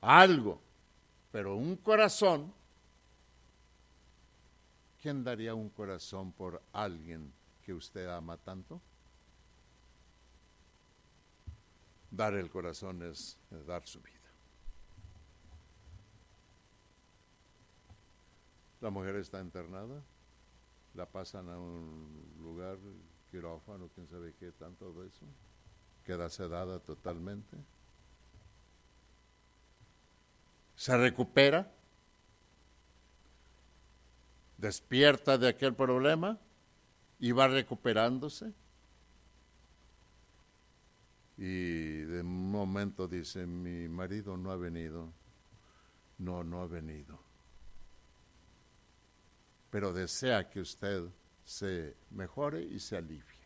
algo, 0.00 0.60
pero 1.30 1.56
un 1.56 1.76
corazón 1.76 2.52
¿Quién 5.02 5.24
daría 5.24 5.52
un 5.52 5.68
corazón 5.68 6.30
por 6.30 6.62
alguien 6.72 7.32
que 7.66 7.74
usted 7.74 8.08
ama 8.08 8.36
tanto? 8.36 8.80
Dar 12.08 12.34
el 12.34 12.48
corazón 12.48 13.02
es 13.02 13.36
dar 13.66 13.84
su 13.84 14.00
vida. 14.00 14.12
La 18.80 18.90
mujer 18.90 19.16
está 19.16 19.40
internada, 19.40 20.00
la 20.94 21.06
pasan 21.06 21.48
a 21.48 21.58
un 21.58 22.34
lugar, 22.40 22.78
quirófano, 23.32 23.88
quién 23.96 24.06
sabe 24.06 24.34
qué, 24.38 24.52
tanto 24.52 24.92
de 24.92 25.08
eso, 25.08 25.26
queda 26.04 26.28
sedada 26.28 26.78
totalmente, 26.78 27.56
se 30.76 30.96
recupera 30.96 31.72
despierta 34.62 35.38
de 35.38 35.48
aquel 35.48 35.74
problema 35.74 36.38
y 37.18 37.32
va 37.32 37.48
recuperándose. 37.48 38.52
Y 41.36 42.02
de 42.02 42.20
un 42.20 42.52
momento 42.52 43.08
dice, 43.08 43.44
mi 43.44 43.88
marido 43.88 44.36
no 44.36 44.52
ha 44.52 44.56
venido. 44.56 45.12
No, 46.18 46.44
no 46.44 46.62
ha 46.62 46.68
venido. 46.68 47.18
Pero 49.70 49.92
desea 49.92 50.48
que 50.48 50.60
usted 50.60 51.08
se 51.44 51.96
mejore 52.10 52.62
y 52.62 52.78
se 52.78 52.96
alivie. 52.96 53.42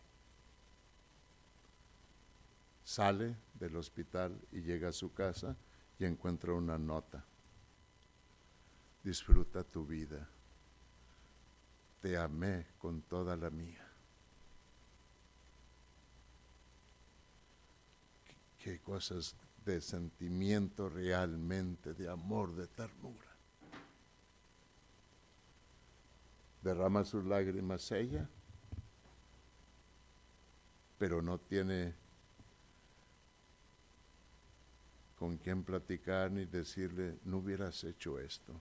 Sale 2.85 3.37
del 3.55 3.75
hospital 3.77 4.39
y 4.53 4.61
llega 4.61 4.91
a 4.91 4.93
su 4.93 5.15
casa 5.15 5.57
y 5.99 6.05
encuentra 6.05 6.53
una 6.53 6.77
nota. 6.77 7.25
Disfruta 9.03 9.65
tu 9.65 9.87
vida 9.87 10.29
te 12.01 12.17
amé 12.17 12.67
con 12.79 13.03
toda 13.03 13.37
la 13.37 13.51
mía. 13.51 13.87
Qué 18.59 18.81
cosas 18.81 19.37
de 19.65 19.81
sentimiento 19.81 20.89
realmente, 20.89 21.95
de 21.95 22.09
amor, 22.09 22.55
de 22.55 22.67
ternura. 22.69 23.37
Derrama 26.63 27.05
sus 27.05 27.25
lágrimas 27.25 27.91
ella, 27.93 28.29
pero 30.99 31.23
no 31.23 31.39
tiene 31.39 31.95
con 35.17 35.39
quien 35.39 35.65
platicar 35.65 36.31
ni 36.31 36.45
decirle, 36.45 37.19
no 37.25 37.39
hubieras 37.39 37.83
hecho 37.85 38.19
esto, 38.19 38.61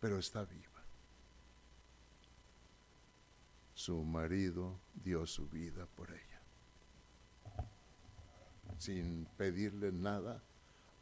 pero 0.00 0.18
está 0.18 0.44
viva. 0.44 0.79
Su 3.80 4.04
marido 4.04 4.78
dio 4.92 5.26
su 5.26 5.48
vida 5.48 5.86
por 5.86 6.10
ella 6.10 6.42
sin 8.76 9.24
pedirle 9.38 9.90
nada 9.90 10.42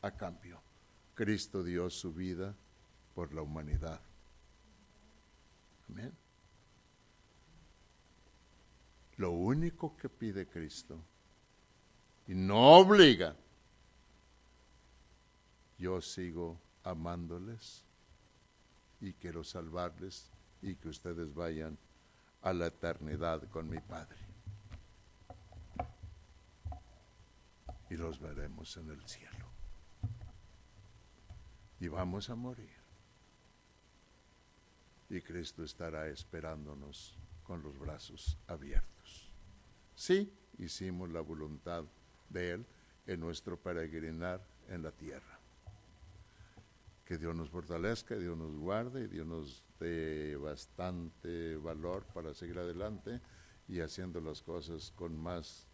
a 0.01 0.13
cambio. 0.13 0.63
Cristo 1.17 1.65
dio 1.65 1.91
su 1.91 2.15
vida 2.15 2.55
por 3.17 3.35
la 3.35 3.43
humanidad. 3.43 4.01
Amén. 5.89 6.13
Lo 9.17 9.33
único 9.33 9.97
que 9.97 10.09
pide 10.09 10.47
Cristo, 10.47 11.03
y 12.29 12.35
no 12.37 12.77
obliga, 12.79 13.35
yo 15.79 16.01
sigo 16.01 16.61
amándoles 16.85 17.83
y 19.01 19.15
quiero 19.15 19.43
salvarles 19.43 20.31
y 20.63 20.77
que 20.77 20.91
ustedes 20.91 21.35
vayan 21.35 21.77
a 22.43 22.53
la 22.53 22.67
eternidad 22.67 23.49
con 23.51 23.69
mi 23.69 23.81
Padre. 23.81 24.29
y 27.91 27.97
los 27.97 28.21
veremos 28.21 28.77
en 28.77 28.91
el 28.91 29.07
cielo. 29.07 29.47
Y 31.81 31.89
vamos 31.89 32.29
a 32.31 32.35
morir. 32.35 32.77
Y 35.09 35.21
Cristo 35.23 35.65
estará 35.65 36.09
esperándonos 36.09 37.17
con 37.43 37.63
los 37.63 37.79
brazos 37.79 38.37
abiertos. 38.47 39.31
Sí, 39.95 40.33
hicimos 40.59 41.11
la 41.11 41.21
voluntad 41.21 41.85
de 42.29 42.53
Él 42.53 42.67
en 43.07 43.21
nuestro 43.21 43.59
peregrinar 43.59 44.47
en 44.69 44.83
la 44.83 44.93
tierra. 44.93 45.38
Que 47.09 47.17
Dios 47.17 47.35
nos 47.35 47.49
fortalezca, 47.49 48.17
Dios 48.17 48.37
nos 48.37 48.55
guarde, 48.55 49.05
y 49.05 49.07
Dios 49.07 49.27
nos 49.27 49.65
dé 49.81 50.37
bastante 50.37 51.57
valor 51.57 52.05
para 52.13 52.35
seguir 52.35 52.59
adelante 52.59 53.23
y 53.67 53.81
haciendo 53.81 54.21
las 54.21 54.43
cosas 54.43 54.93
con 54.95 55.17
más 55.17 55.67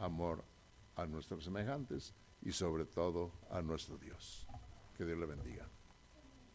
amor 0.00 0.42
a 0.96 1.06
nuestros 1.06 1.44
semejantes 1.44 2.12
y 2.40 2.50
sobre 2.50 2.86
todo 2.86 3.30
a 3.50 3.62
nuestro 3.62 3.96
Dios. 3.98 4.48
Que 4.98 5.04
Dios 5.04 5.16
le 5.16 5.26
bendiga. 5.26 5.68